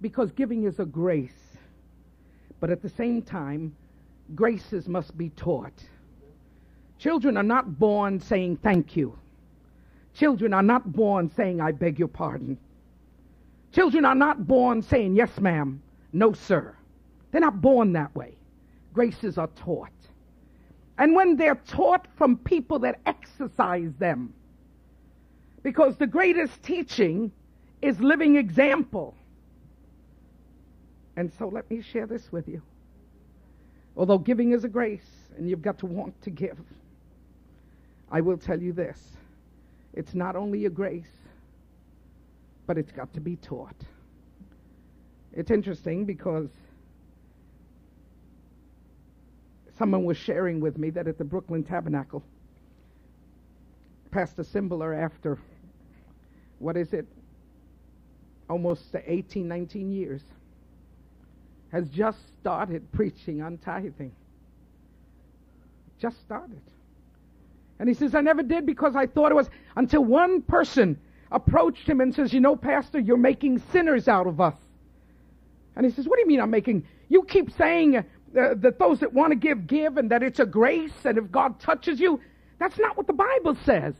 because 0.00 0.32
giving 0.32 0.64
is 0.64 0.80
a 0.80 0.84
grace. 0.84 1.56
But 2.58 2.70
at 2.70 2.82
the 2.82 2.88
same 2.88 3.22
time, 3.22 3.74
graces 4.34 4.88
must 4.88 5.16
be 5.16 5.30
taught. 5.30 5.84
Children 6.98 7.36
are 7.36 7.42
not 7.42 7.78
born 7.78 8.18
saying 8.18 8.56
thank 8.56 8.96
you. 8.96 9.16
Children 10.14 10.52
are 10.54 10.62
not 10.62 10.92
born 10.92 11.30
saying, 11.30 11.60
I 11.60 11.72
beg 11.72 11.98
your 11.98 12.08
pardon. 12.08 12.58
Children 13.72 14.04
are 14.04 14.14
not 14.14 14.46
born 14.46 14.82
saying, 14.82 15.14
Yes, 15.14 15.38
ma'am, 15.40 15.80
no, 16.12 16.32
sir. 16.32 16.74
They're 17.30 17.40
not 17.40 17.60
born 17.60 17.92
that 17.92 18.14
way. 18.16 18.34
Graces 18.94 19.36
are 19.36 19.50
taught. 19.56 19.90
And 20.98 21.14
when 21.14 21.36
they're 21.36 21.60
taught 21.68 22.08
from 22.16 22.38
people 22.38 22.78
that 22.80 23.00
exercise 23.04 23.92
them, 23.98 24.32
because 25.66 25.96
the 25.96 26.06
greatest 26.06 26.62
teaching 26.62 27.32
is 27.82 27.98
living 27.98 28.36
example. 28.36 29.16
And 31.16 31.32
so 31.40 31.48
let 31.48 31.68
me 31.68 31.82
share 31.82 32.06
this 32.06 32.30
with 32.30 32.46
you. 32.46 32.62
Although 33.96 34.18
giving 34.18 34.52
is 34.52 34.62
a 34.62 34.68
grace 34.68 35.10
and 35.36 35.50
you've 35.50 35.62
got 35.62 35.76
to 35.80 35.86
want 35.86 36.22
to 36.22 36.30
give, 36.30 36.56
I 38.12 38.20
will 38.20 38.36
tell 38.36 38.62
you 38.62 38.72
this 38.72 38.96
it's 39.92 40.14
not 40.14 40.36
only 40.36 40.66
a 40.66 40.70
grace, 40.70 41.16
but 42.68 42.78
it's 42.78 42.92
got 42.92 43.12
to 43.14 43.20
be 43.20 43.34
taught. 43.34 43.82
It's 45.32 45.50
interesting 45.50 46.04
because 46.04 46.48
someone 49.76 50.04
was 50.04 50.16
sharing 50.16 50.60
with 50.60 50.78
me 50.78 50.90
that 50.90 51.08
at 51.08 51.18
the 51.18 51.24
Brooklyn 51.24 51.64
Tabernacle, 51.64 52.22
Pastor 54.12 54.44
Cymbala, 54.44 54.96
after 54.96 55.40
what 56.58 56.76
is 56.76 56.92
it, 56.92 57.06
almost 58.48 58.94
18, 58.94 59.46
19 59.46 59.92
years, 59.92 60.22
has 61.72 61.88
just 61.88 62.18
started 62.40 62.90
preaching 62.92 63.42
on 63.42 63.58
tithing. 63.58 64.12
Just 65.98 66.20
started. 66.20 66.60
And 67.78 67.88
he 67.88 67.94
says, 67.94 68.14
I 68.14 68.20
never 68.20 68.42
did 68.42 68.64
because 68.64 68.96
I 68.96 69.06
thought 69.06 69.32
it 69.32 69.34
was 69.34 69.50
until 69.76 70.04
one 70.04 70.42
person 70.42 70.98
approached 71.30 71.88
him 71.88 72.00
and 72.00 72.14
says, 72.14 72.32
You 72.32 72.40
know, 72.40 72.56
Pastor, 72.56 72.98
you're 72.98 73.16
making 73.16 73.58
sinners 73.72 74.08
out 74.08 74.26
of 74.26 74.40
us. 74.40 74.54
And 75.74 75.84
he 75.84 75.92
says, 75.92 76.08
What 76.08 76.16
do 76.16 76.22
you 76.22 76.28
mean 76.28 76.40
I'm 76.40 76.50
making? 76.50 76.86
You 77.08 77.24
keep 77.24 77.50
saying 77.52 77.96
uh, 77.96 78.02
that 78.32 78.78
those 78.78 79.00
that 79.00 79.12
want 79.12 79.32
to 79.32 79.36
give, 79.36 79.66
give, 79.66 79.96
and 79.96 80.10
that 80.10 80.22
it's 80.22 80.40
a 80.40 80.46
grace, 80.46 81.04
and 81.04 81.18
if 81.18 81.30
God 81.30 81.60
touches 81.60 82.00
you. 82.00 82.20
That's 82.58 82.78
not 82.78 82.96
what 82.96 83.06
the 83.06 83.12
Bible 83.12 83.56
says. 83.64 83.94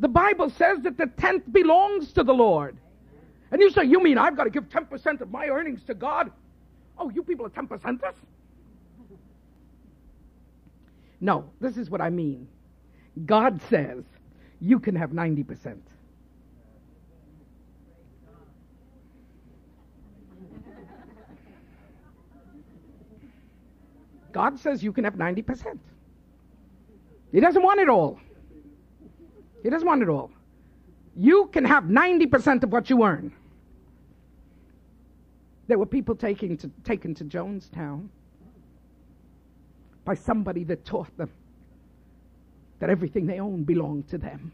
The 0.00 0.08
Bible 0.08 0.50
says 0.50 0.80
that 0.82 0.96
the 0.98 1.06
tenth 1.06 1.44
belongs 1.52 2.12
to 2.12 2.24
the 2.24 2.34
Lord. 2.34 2.76
And 3.50 3.60
you 3.60 3.70
say, 3.70 3.84
You 3.84 4.02
mean 4.02 4.18
I've 4.18 4.36
got 4.36 4.44
to 4.44 4.50
give 4.50 4.68
10% 4.68 5.20
of 5.20 5.30
my 5.30 5.46
earnings 5.46 5.82
to 5.84 5.94
God? 5.94 6.32
Oh, 6.98 7.10
you 7.10 7.22
people 7.22 7.46
are 7.46 7.50
10 7.50 7.68
percenters? 7.68 8.14
No, 11.20 11.50
this 11.60 11.76
is 11.76 11.90
what 11.90 12.00
I 12.00 12.10
mean. 12.10 12.48
God 13.24 13.60
says 13.70 14.04
you 14.60 14.78
can 14.78 14.96
have 14.96 15.10
90%. 15.10 15.78
God 24.32 24.58
says 24.58 24.82
you 24.82 24.92
can 24.92 25.04
have 25.04 25.14
90%. 25.14 25.78
He 27.30 27.40
doesn't 27.40 27.62
want 27.62 27.80
it 27.80 27.88
all. 27.88 28.18
He 29.64 29.70
doesn't 29.70 29.88
want 29.88 30.02
it 30.02 30.08
all. 30.08 30.30
You 31.16 31.48
can 31.52 31.64
have 31.64 31.84
90% 31.84 32.62
of 32.62 32.70
what 32.70 32.90
you 32.90 33.02
earn. 33.02 33.32
There 35.66 35.78
were 35.78 35.86
people 35.86 36.14
taking 36.14 36.56
to, 36.58 36.70
taken 36.84 37.14
to 37.14 37.24
Jonestown 37.24 38.08
by 40.04 40.14
somebody 40.14 40.64
that 40.64 40.84
taught 40.84 41.16
them 41.16 41.30
that 42.78 42.90
everything 42.90 43.26
they 43.26 43.40
owned 43.40 43.64
belonged 43.64 44.06
to 44.08 44.18
them. 44.18 44.52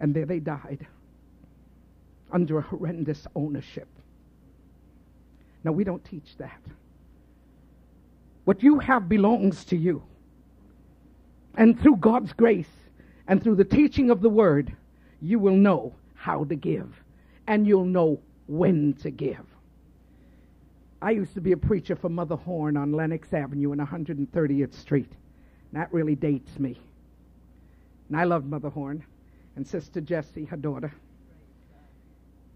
And 0.00 0.14
there 0.14 0.24
they 0.24 0.38
died 0.38 0.86
under 2.32 2.56
a 2.56 2.62
horrendous 2.62 3.26
ownership. 3.34 3.88
Now, 5.62 5.72
we 5.72 5.84
don't 5.84 6.04
teach 6.04 6.36
that. 6.38 6.60
What 8.44 8.62
you 8.62 8.78
have 8.78 9.08
belongs 9.08 9.64
to 9.66 9.76
you. 9.76 10.02
And 11.56 11.80
through 11.80 11.96
God's 11.96 12.32
grace 12.32 12.70
and 13.28 13.42
through 13.42 13.56
the 13.56 13.64
teaching 13.64 14.10
of 14.10 14.20
the 14.20 14.28
word, 14.28 14.74
you 15.20 15.38
will 15.38 15.56
know 15.56 15.94
how 16.14 16.44
to 16.44 16.54
give. 16.54 16.94
And 17.46 17.66
you'll 17.66 17.84
know 17.84 18.20
when 18.46 18.94
to 18.94 19.10
give. 19.10 19.44
I 21.00 21.10
used 21.10 21.34
to 21.34 21.40
be 21.40 21.52
a 21.52 21.56
preacher 21.56 21.94
for 21.94 22.08
Mother 22.08 22.36
Horn 22.36 22.76
on 22.76 22.92
Lenox 22.92 23.32
Avenue 23.32 23.72
and 23.72 23.80
130th 23.80 24.74
Street. 24.74 25.12
That 25.72 25.92
really 25.92 26.14
dates 26.14 26.58
me. 26.58 26.80
And 28.08 28.18
I 28.18 28.24
loved 28.24 28.46
Mother 28.46 28.70
Horn 28.70 29.04
and 29.56 29.66
Sister 29.66 30.00
Jessie, 30.00 30.44
her 30.44 30.56
daughter. 30.56 30.92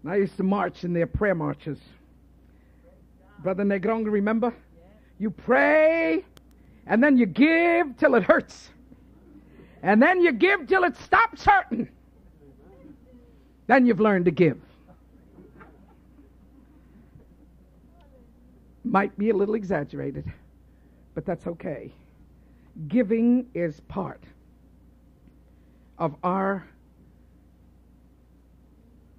And 0.03 0.11
I 0.11 0.15
used 0.17 0.37
to 0.37 0.43
march 0.43 0.83
in 0.83 0.93
their 0.93 1.07
prayer 1.07 1.35
marches. 1.35 1.79
Brother 3.39 3.63
Negron, 3.63 4.09
remember? 4.09 4.53
You 5.19 5.29
pray, 5.29 6.25
and 6.87 7.03
then 7.03 7.17
you 7.17 7.25
give 7.25 7.97
till 7.97 8.15
it 8.15 8.23
hurts. 8.23 8.69
And 9.81 10.01
then 10.01 10.21
you 10.21 10.31
give 10.31 10.67
till 10.67 10.83
it 10.83 10.95
stops 10.97 11.43
hurting. 11.43 11.89
Then 13.67 13.85
you've 13.85 13.99
learned 13.99 14.25
to 14.25 14.31
give. 14.31 14.59
Might 18.83 19.17
be 19.17 19.29
a 19.29 19.35
little 19.35 19.55
exaggerated, 19.55 20.31
but 21.13 21.25
that's 21.25 21.47
okay. 21.47 21.93
Giving 22.87 23.47
is 23.53 23.79
part 23.81 24.23
of 25.97 26.15
our 26.23 26.65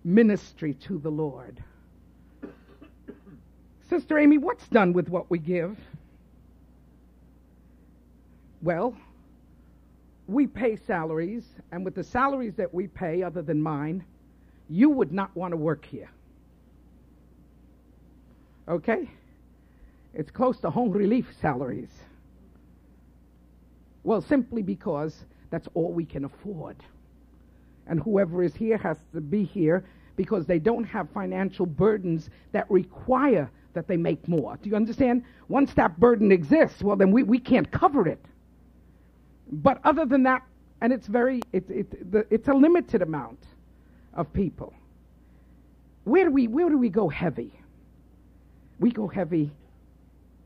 ministry 0.05 0.75
to 0.75 0.99
the 0.99 1.11
Lord. 1.11 1.63
Sister 3.89 4.19
Amy, 4.19 4.39
what's 4.39 4.67
done 4.69 4.93
with 4.93 5.09
what 5.09 5.31
we 5.31 5.39
give? 5.39 5.79
Well, 8.63 8.97
we 10.29 10.47
pay 10.47 10.77
salaries, 10.77 11.45
and 11.73 11.85
with 11.85 11.95
the 11.95 12.05
salaries 12.05 12.55
that 12.57 12.73
we 12.73 12.87
pay, 12.87 13.23
other 13.23 13.43
than 13.43 13.61
mine, 13.61 14.05
you 14.69 14.91
would 14.91 15.13
not 15.13 15.35
want 15.37 15.53
to 15.53 15.57
work 15.57 15.85
here. 15.85 16.11
Okay? 18.69 19.11
It's 20.15 20.31
close 20.31 20.61
to 20.61 20.71
home 20.71 20.91
relief 20.91 21.27
salaries. 21.41 21.91
Well, 24.05 24.21
simply 24.21 24.63
because 24.63 25.25
that's 25.51 25.69
all 25.75 25.93
we 25.93 26.05
can 26.05 26.25
afford. 26.25 26.77
And 27.87 28.01
whoever 28.01 28.43
is 28.43 28.55
here 28.55 28.79
has 28.79 28.99
to 29.15 29.21
be 29.21 29.45
here 29.45 29.85
because 30.17 30.47
they 30.47 30.59
don't 30.59 30.85
have 30.85 31.09
financial 31.11 31.67
burdens 31.67 32.31
that 32.53 32.71
require 32.71 33.51
that 33.75 33.89
they 33.89 33.97
make 33.97 34.29
more. 34.29 34.59
Do 34.63 34.69
you 34.69 34.77
understand? 34.77 35.25
Once 35.49 35.73
that 35.75 35.99
burden 35.99 36.31
exists, 36.31 36.83
well, 36.83 36.97
then 36.97 37.11
we, 37.11 37.23
we 37.23 37.39
can't 37.39 37.71
cover 37.71 38.07
it. 38.07 38.25
But 39.53 39.81
other 39.85 40.07
than 40.07 40.23
that, 40.23 40.43
and 40.81 40.93
it's 40.93 41.07
very, 41.07 41.41
it, 41.53 41.65
it, 41.69 42.11
the, 42.11 42.27
it's 42.31 42.49
a 42.49 42.55
limited 42.55 43.03
amount 43.03 43.39
of 44.15 44.33
people. 44.33 44.73
Where 46.05 46.25
do 46.25 46.31
we, 46.31 46.49
where 46.49 46.71
do 46.71 46.79
we 46.79 46.89
go 46.89 47.09
heavy? 47.09 47.53
We 48.81 48.91
go 48.91 49.07
heavy, 49.07 49.53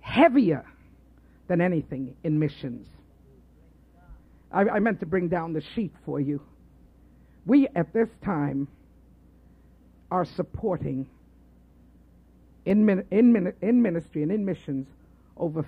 heavier 0.00 0.66
than 1.46 1.60
anything 1.60 2.16
in 2.24 2.38
missions. 2.38 2.88
I, 4.52 4.62
I 4.62 4.78
meant 4.80 5.00
to 5.00 5.06
bring 5.06 5.28
down 5.28 5.52
the 5.52 5.62
sheet 5.74 5.94
for 6.04 6.20
you. 6.20 6.42
We, 7.46 7.68
at 7.76 7.92
this 7.92 8.08
time, 8.24 8.66
are 10.10 10.24
supporting 10.24 11.06
in, 12.64 13.04
in, 13.10 13.52
in 13.62 13.82
ministry 13.82 14.24
and 14.24 14.32
in 14.32 14.44
missions 14.44 14.88
over 15.36 15.64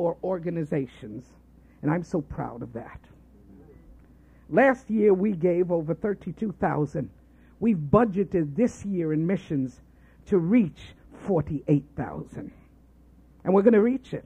or 0.00 0.16
organizations. 0.24 1.26
And 1.82 1.90
I'm 1.90 2.02
so 2.02 2.22
proud 2.22 2.62
of 2.62 2.72
that. 2.72 3.00
Last 4.48 4.88
year 4.88 5.12
we 5.12 5.32
gave 5.32 5.70
over 5.70 5.92
32,000. 5.92 7.10
We've 7.60 7.76
budgeted 7.76 8.56
this 8.56 8.82
year 8.86 9.12
in 9.12 9.26
missions 9.26 9.82
to 10.26 10.38
reach 10.38 10.94
48,000. 11.26 12.50
And 13.44 13.54
we're 13.54 13.60
going 13.60 13.74
to 13.74 13.82
reach 13.82 14.14
it. 14.14 14.24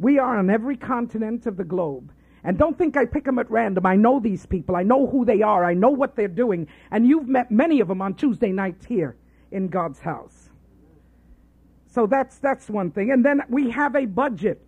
We 0.00 0.18
are 0.18 0.38
on 0.38 0.50
every 0.50 0.76
continent 0.76 1.46
of 1.46 1.56
the 1.56 1.62
globe. 1.62 2.10
And 2.42 2.58
don't 2.58 2.76
think 2.76 2.96
I 2.96 3.06
pick 3.06 3.24
them 3.24 3.38
at 3.38 3.48
random. 3.52 3.86
I 3.86 3.94
know 3.94 4.18
these 4.18 4.44
people. 4.44 4.74
I 4.74 4.82
know 4.82 5.06
who 5.06 5.24
they 5.24 5.40
are. 5.42 5.64
I 5.64 5.74
know 5.74 5.90
what 5.90 6.16
they're 6.16 6.26
doing. 6.26 6.66
And 6.90 7.06
you've 7.06 7.28
met 7.28 7.52
many 7.52 7.78
of 7.78 7.86
them 7.86 8.02
on 8.02 8.14
Tuesday 8.14 8.50
nights 8.50 8.84
here 8.84 9.14
in 9.52 9.68
God's 9.68 10.00
house. 10.00 10.50
So 11.94 12.08
that's 12.08 12.38
that's 12.38 12.68
one 12.68 12.90
thing. 12.90 13.12
And 13.12 13.24
then 13.24 13.42
we 13.48 13.70
have 13.70 13.94
a 13.94 14.04
budget 14.04 14.60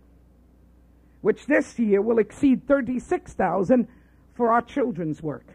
which 1.19 1.45
this 1.45 1.77
year 1.77 2.01
will 2.01 2.19
exceed 2.19 2.65
36,000 2.65 3.85
for 4.33 4.53
our 4.53 4.61
children's 4.61 5.21
work. 5.21 5.45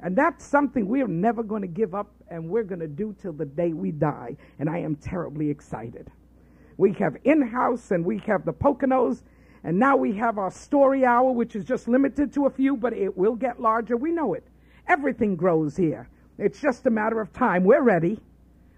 And 0.00 0.16
that's 0.16 0.44
something 0.44 0.88
we're 0.88 1.06
never 1.06 1.44
going 1.44 1.62
to 1.62 1.68
give 1.68 1.94
up 1.94 2.10
and 2.28 2.48
we're 2.48 2.64
going 2.64 2.80
to 2.80 2.88
do 2.88 3.14
till 3.22 3.32
the 3.32 3.44
day 3.44 3.72
we 3.72 3.92
die. 3.92 4.36
And 4.58 4.68
I 4.68 4.78
am 4.78 4.96
terribly 4.96 5.48
excited. 5.48 6.10
We 6.76 6.92
have 6.94 7.16
in 7.22 7.40
house 7.40 7.92
and 7.92 8.04
we 8.04 8.18
have 8.26 8.44
the 8.44 8.52
Poconos. 8.52 9.22
And 9.62 9.78
now 9.78 9.96
we 9.96 10.12
have 10.16 10.38
our 10.38 10.50
story 10.50 11.04
hour, 11.04 11.30
which 11.30 11.54
is 11.54 11.64
just 11.64 11.86
limited 11.86 12.32
to 12.34 12.46
a 12.46 12.50
few, 12.50 12.76
but 12.76 12.94
it 12.94 13.16
will 13.16 13.36
get 13.36 13.60
larger. 13.60 13.96
We 13.96 14.10
know 14.10 14.34
it. 14.34 14.44
Everything 14.88 15.36
grows 15.36 15.76
here. 15.76 16.08
It's 16.36 16.60
just 16.60 16.86
a 16.86 16.90
matter 16.90 17.20
of 17.20 17.32
time. 17.32 17.62
We're 17.62 17.82
ready. 17.82 18.20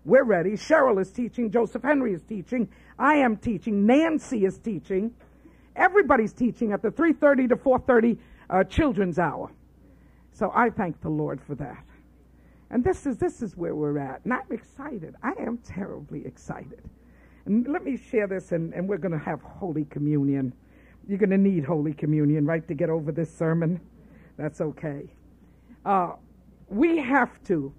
We're 0.05 0.25
ready. 0.25 0.53
Cheryl 0.53 1.01
is 1.01 1.11
teaching. 1.11 1.51
Joseph 1.51 1.83
Henry 1.83 2.15
is 2.15 2.23
teaching. 2.23 2.69
I 2.99 3.17
am 3.17 3.37
teaching. 3.37 3.87
Nancy 3.87 4.45
is 4.45 4.59
teaching. 4.59 5.15
Everybody's 5.77 6.33
teaching 6.33 6.73
at 6.73 6.83
the 6.83 6.91
3:30 6.91 7.49
to 7.49 7.57
4:30 7.57 8.19
uh, 8.49 8.65
children's 8.65 9.19
hour. 9.19 9.51
So 10.33 10.51
I 10.55 10.71
thank 10.71 11.01
the 11.01 11.11
Lord 11.11 11.41
for 11.41 11.55
that. 11.57 11.85
And 12.71 12.83
this 12.83 13.07
is 13.07 13.19
this 13.19 13.43
is 13.43 13.57
where 13.57 13.75
we're 13.75 13.99
at. 13.99 14.25
And 14.25 14.33
I'm 14.33 14.51
excited. 14.51 15.15
I 15.23 15.33
am 15.39 15.59
terribly 15.59 16.25
excited. 16.25 16.83
And 17.47 17.67
let 17.69 17.85
me 17.85 17.97
share 17.97 18.27
this, 18.27 18.53
and, 18.53 18.73
and 18.75 18.89
we're 18.89 18.99
going 18.99 19.13
to 19.13 19.25
have 19.25 19.41
Holy 19.43 19.85
Communion. 19.87 20.53
You're 21.09 21.19
going 21.19 21.31
to 21.31 21.39
need 21.39 21.65
Holy 21.65 21.93
Communion, 21.93 22.45
right, 22.45 22.67
to 22.69 22.75
get 22.75 22.91
over 22.91 23.13
this 23.13 23.35
sermon? 23.35 23.81
That's 24.37 24.61
okay. 24.61 25.09
Uh, 25.85 26.13
we 26.69 26.99
have 26.99 27.43
to 27.45 27.73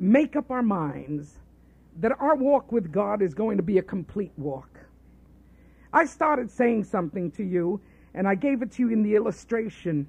make 0.00 0.34
up 0.34 0.50
our 0.50 0.62
minds 0.62 1.38
that 2.00 2.12
our 2.18 2.34
walk 2.34 2.72
with 2.72 2.90
God 2.90 3.20
is 3.20 3.34
going 3.34 3.58
to 3.58 3.62
be 3.62 3.78
a 3.78 3.82
complete 3.82 4.32
walk. 4.36 4.80
I 5.92 6.06
started 6.06 6.50
saying 6.50 6.84
something 6.84 7.30
to 7.32 7.44
you, 7.44 7.80
and 8.14 8.26
I 8.26 8.34
gave 8.34 8.62
it 8.62 8.72
to 8.72 8.82
you 8.82 8.90
in 8.90 9.02
the 9.02 9.14
illustration 9.14 10.08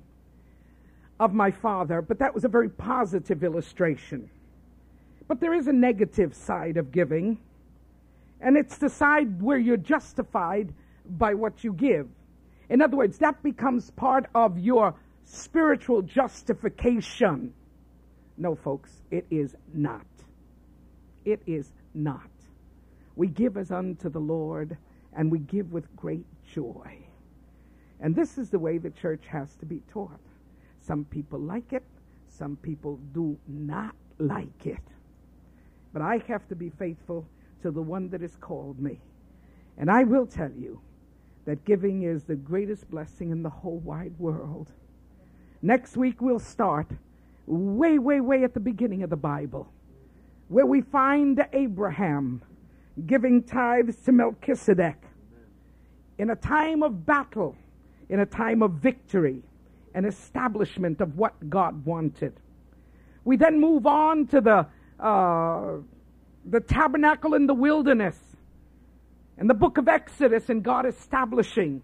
of 1.19 1.33
my 1.33 1.51
father, 1.51 2.01
but 2.01 2.19
that 2.19 2.33
was 2.33 2.45
a 2.45 2.47
very 2.47 2.69
positive 2.69 3.43
illustration. 3.43 4.29
But 5.27 5.39
there 5.39 5.53
is 5.53 5.67
a 5.67 5.73
negative 5.73 6.33
side 6.33 6.77
of 6.77 6.91
giving, 6.91 7.37
and 8.39 8.57
it's 8.57 8.77
the 8.77 8.89
side 8.89 9.41
where 9.41 9.57
you're 9.57 9.77
justified 9.77 10.73
by 11.05 11.33
what 11.33 11.63
you 11.63 11.73
give. 11.73 12.07
In 12.69 12.81
other 12.81 12.97
words, 12.97 13.17
that 13.17 13.43
becomes 13.43 13.91
part 13.91 14.27
of 14.33 14.57
your 14.57 14.95
spiritual 15.25 16.01
justification. 16.01 17.53
No, 18.41 18.55
folks, 18.55 19.03
it 19.11 19.27
is 19.29 19.55
not. 19.71 20.07
It 21.25 21.43
is 21.45 21.73
not. 21.93 22.31
We 23.15 23.27
give 23.27 23.55
as 23.55 23.69
unto 23.69 24.09
the 24.09 24.19
Lord 24.19 24.77
and 25.13 25.31
we 25.31 25.37
give 25.37 25.71
with 25.71 25.95
great 25.95 26.25
joy. 26.51 27.05
And 27.99 28.15
this 28.15 28.39
is 28.39 28.49
the 28.49 28.57
way 28.57 28.79
the 28.79 28.89
church 28.89 29.27
has 29.27 29.55
to 29.57 29.67
be 29.67 29.83
taught. 29.93 30.19
Some 30.79 31.05
people 31.05 31.39
like 31.39 31.71
it, 31.71 31.83
some 32.29 32.55
people 32.55 32.97
do 33.13 33.37
not 33.47 33.93
like 34.17 34.65
it. 34.65 34.81
But 35.93 36.01
I 36.01 36.17
have 36.27 36.47
to 36.47 36.55
be 36.55 36.71
faithful 36.71 37.27
to 37.61 37.69
the 37.69 37.83
one 37.83 38.09
that 38.09 38.21
has 38.21 38.37
called 38.37 38.79
me. 38.79 38.97
And 39.77 39.91
I 39.91 40.03
will 40.03 40.25
tell 40.25 40.51
you 40.51 40.81
that 41.45 41.63
giving 41.63 42.01
is 42.01 42.23
the 42.23 42.37
greatest 42.37 42.89
blessing 42.89 43.29
in 43.29 43.43
the 43.43 43.51
whole 43.51 43.77
wide 43.77 44.17
world. 44.17 44.71
Next 45.61 45.95
week 45.95 46.21
we'll 46.21 46.39
start 46.39 46.87
way, 47.45 47.99
way, 47.99 48.21
way 48.21 48.43
at 48.43 48.53
the 48.53 48.59
beginning 48.59 49.03
of 49.03 49.09
the 49.09 49.17
Bible, 49.17 49.67
where 50.47 50.65
we 50.65 50.81
find 50.81 51.43
Abraham 51.53 52.41
giving 53.05 53.43
tithes 53.43 53.95
to 54.05 54.11
Melchizedek 54.11 54.97
in 56.17 56.29
a 56.29 56.35
time 56.35 56.83
of 56.83 57.05
battle, 57.05 57.55
in 58.09 58.19
a 58.19 58.25
time 58.25 58.61
of 58.61 58.73
victory, 58.73 59.41
an 59.93 60.05
establishment 60.05 61.01
of 61.01 61.17
what 61.17 61.49
God 61.49 61.85
wanted. 61.85 62.33
We 63.23 63.37
then 63.37 63.59
move 63.59 63.85
on 63.85 64.27
to 64.27 64.41
the, 64.41 64.67
uh, 65.03 65.77
the 66.45 66.59
tabernacle 66.59 67.33
in 67.33 67.47
the 67.47 67.53
wilderness 67.53 68.17
and 69.37 69.49
the 69.49 69.53
book 69.53 69.77
of 69.77 69.87
Exodus 69.87 70.49
and 70.49 70.63
God 70.63 70.85
establishing 70.85 71.81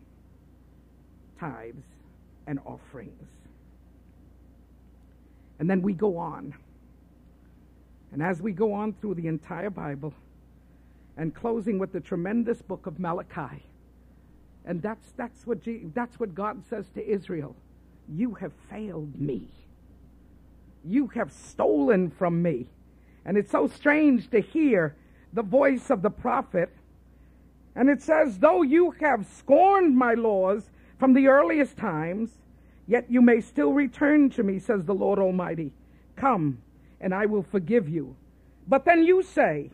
tithes 1.39 1.85
and 2.45 2.59
offerings. 2.65 3.36
And 5.59 5.69
then 5.69 5.81
we 5.81 5.93
go 5.93 6.17
on. 6.17 6.53
And 8.11 8.21
as 8.21 8.41
we 8.41 8.51
go 8.51 8.73
on 8.73 8.93
through 8.93 9.15
the 9.15 9.27
entire 9.27 9.69
Bible, 9.69 10.13
and 11.17 11.33
closing 11.33 11.79
with 11.79 11.91
the 11.91 11.99
tremendous 11.99 12.61
book 12.61 12.85
of 12.85 12.99
Malachi. 12.99 13.63
And 14.65 14.81
that's, 14.81 15.11
that's, 15.17 15.47
what, 15.47 15.63
G, 15.63 15.87
that's 15.93 16.19
what 16.19 16.35
God 16.35 16.63
says 16.69 16.85
to 16.93 17.05
Israel. 17.05 17.55
You 18.07 18.35
have 18.35 18.53
failed 18.69 19.19
me. 19.19 19.49
You 20.85 21.07
have 21.07 21.31
stolen 21.31 22.11
from 22.11 22.41
me. 22.41 22.67
And 23.25 23.37
it's 23.37 23.51
so 23.51 23.67
strange 23.67 24.29
to 24.29 24.39
hear 24.39 24.95
the 25.33 25.41
voice 25.41 25.89
of 25.89 26.01
the 26.01 26.09
prophet. 26.09 26.69
And 27.75 27.89
it 27.89 28.01
says, 28.01 28.37
Though 28.37 28.61
you 28.61 28.91
have 29.01 29.25
scorned 29.25 29.97
my 29.97 30.13
laws 30.13 30.69
from 30.99 31.13
the 31.13 31.27
earliest 31.27 31.77
times, 31.77 32.37
yet 32.87 33.05
you 33.09 33.21
may 33.21 33.41
still 33.41 33.73
return 33.73 34.29
to 34.31 34.43
me, 34.43 34.59
says 34.59 34.85
the 34.85 34.93
Lord 34.93 35.19
Almighty. 35.19 35.71
Come, 36.15 36.59
and 36.99 37.13
I 37.13 37.25
will 37.25 37.43
forgive 37.43 37.87
you. 37.87 38.15
But 38.67 38.85
then 38.85 39.05
you 39.05 39.21
say, 39.21 39.69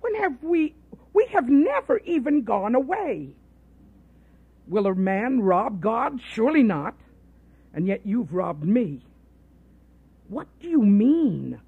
When 0.00 0.14
have 0.16 0.42
we, 0.42 0.74
we 1.12 1.26
have 1.32 1.48
never 1.48 1.98
even 1.98 2.42
gone 2.42 2.74
away? 2.74 3.30
Will 4.66 4.86
a 4.86 4.94
man 4.94 5.40
rob 5.40 5.80
God? 5.80 6.20
Surely 6.20 6.62
not. 6.62 6.94
And 7.72 7.86
yet 7.86 8.02
you've 8.04 8.32
robbed 8.32 8.64
me. 8.64 9.00
What 10.28 10.46
do 10.60 10.68
you 10.68 10.82
mean? 10.82 11.60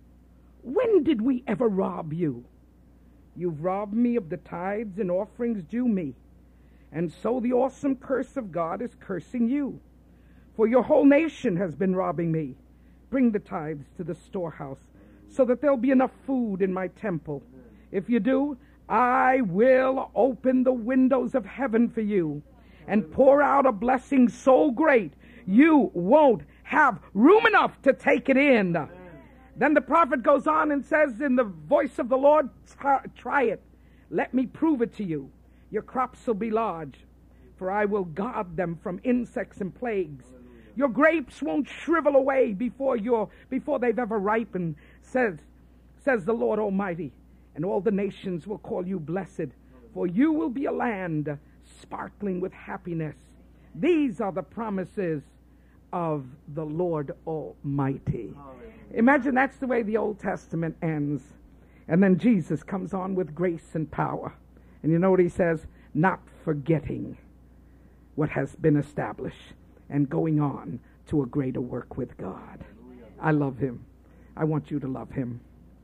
When 0.62 1.02
did 1.02 1.20
we 1.20 1.42
ever 1.46 1.68
rob 1.68 2.12
you? 2.12 2.44
You've 3.36 3.62
robbed 3.62 3.92
me 3.92 4.16
of 4.16 4.30
the 4.30 4.38
tithes 4.38 4.98
and 4.98 5.10
offerings 5.10 5.62
due 5.62 5.86
me. 5.86 6.14
And 6.90 7.12
so 7.12 7.40
the 7.40 7.52
awesome 7.52 7.96
curse 7.96 8.36
of 8.36 8.50
God 8.50 8.80
is 8.80 8.96
cursing 8.98 9.48
you. 9.48 9.80
For 10.56 10.66
your 10.66 10.82
whole 10.82 11.04
nation 11.04 11.56
has 11.56 11.74
been 11.74 11.94
robbing 11.94 12.32
me. 12.32 12.54
Bring 13.10 13.30
the 13.30 13.38
tithes 13.38 13.84
to 13.98 14.04
the 14.04 14.14
storehouse 14.14 14.80
so 15.28 15.44
that 15.44 15.60
there'll 15.60 15.76
be 15.76 15.90
enough 15.90 16.12
food 16.26 16.62
in 16.62 16.72
my 16.72 16.88
temple. 16.88 17.42
If 17.92 18.08
you 18.08 18.20
do, 18.20 18.56
I 18.88 19.42
will 19.42 20.10
open 20.14 20.64
the 20.64 20.72
windows 20.72 21.34
of 21.34 21.44
heaven 21.44 21.90
for 21.90 22.00
you 22.00 22.42
and 22.88 23.10
pour 23.12 23.42
out 23.42 23.66
a 23.66 23.72
blessing 23.72 24.28
so 24.28 24.70
great 24.70 25.12
you 25.46 25.90
won't 25.92 26.42
have 26.62 27.00
room 27.12 27.46
enough 27.46 27.80
to 27.82 27.92
take 27.92 28.28
it 28.28 28.36
in. 28.36 28.76
Then 29.56 29.74
the 29.74 29.80
prophet 29.80 30.22
goes 30.22 30.46
on 30.46 30.72
and 30.72 30.84
says, 30.84 31.20
in 31.20 31.36
the 31.36 31.44
voice 31.44 31.98
of 31.98 32.08
the 32.08 32.16
Lord, 32.16 32.48
try 33.14 33.44
it. 33.44 33.62
Let 34.10 34.32
me 34.32 34.46
prove 34.46 34.82
it 34.82 34.94
to 34.96 35.04
you. 35.04 35.30
Your 35.70 35.82
crops 35.82 36.26
will 36.26 36.34
be 36.34 36.50
large, 36.50 37.04
for 37.56 37.70
I 37.70 37.84
will 37.84 38.04
guard 38.04 38.56
them 38.56 38.78
from 38.82 39.00
insects 39.04 39.60
and 39.60 39.74
plagues. 39.74 40.24
Your 40.76 40.88
grapes 40.88 41.40
won't 41.40 41.68
shrivel 41.68 42.16
away 42.16 42.52
before 42.52 42.96
your 42.96 43.30
before 43.48 43.78
they've 43.78 43.98
ever 43.98 44.18
ripened, 44.18 44.76
says 45.02 45.38
says 46.04 46.24
the 46.24 46.32
Lord 46.32 46.58
Almighty. 46.58 47.12
And 47.54 47.64
all 47.64 47.80
the 47.80 47.90
nations 47.90 48.46
will 48.46 48.58
call 48.58 48.86
you 48.86 49.00
blessed, 49.00 49.48
for 49.94 50.06
you 50.06 50.30
will 50.30 50.50
be 50.50 50.66
a 50.66 50.72
land 50.72 51.38
sparkling 51.80 52.40
with 52.40 52.52
happiness. 52.52 53.16
These 53.74 54.20
are 54.20 54.30
the 54.30 54.42
promises 54.42 55.22
of 55.92 56.26
the 56.54 56.64
Lord 56.64 57.12
Almighty. 57.26 58.34
Imagine 58.94 59.34
that's 59.34 59.56
the 59.56 59.66
way 59.66 59.82
the 59.82 59.96
Old 59.96 60.20
Testament 60.20 60.76
ends. 60.82 61.22
And 61.88 62.02
then 62.02 62.18
Jesus 62.18 62.62
comes 62.62 62.92
on 62.92 63.14
with 63.14 63.34
grace 63.34 63.74
and 63.74 63.90
power. 63.90 64.34
And 64.82 64.92
you 64.92 64.98
know 64.98 65.10
what 65.10 65.20
he 65.20 65.28
says? 65.28 65.66
Not 65.94 66.20
forgetting 66.44 67.16
what 68.16 68.30
has 68.30 68.54
been 68.56 68.76
established 68.76 69.54
and 69.90 70.08
going 70.08 70.40
on 70.40 70.80
to 71.08 71.22
a 71.22 71.26
greater 71.26 71.60
work 71.60 71.96
with 71.96 72.16
God. 72.16 72.64
I 73.20 73.30
love 73.30 73.58
him. 73.58 73.84
I 74.36 74.44
want 74.44 74.70
you 74.70 74.78
to 74.80 74.88
love 74.88 75.10
him. 75.10 75.40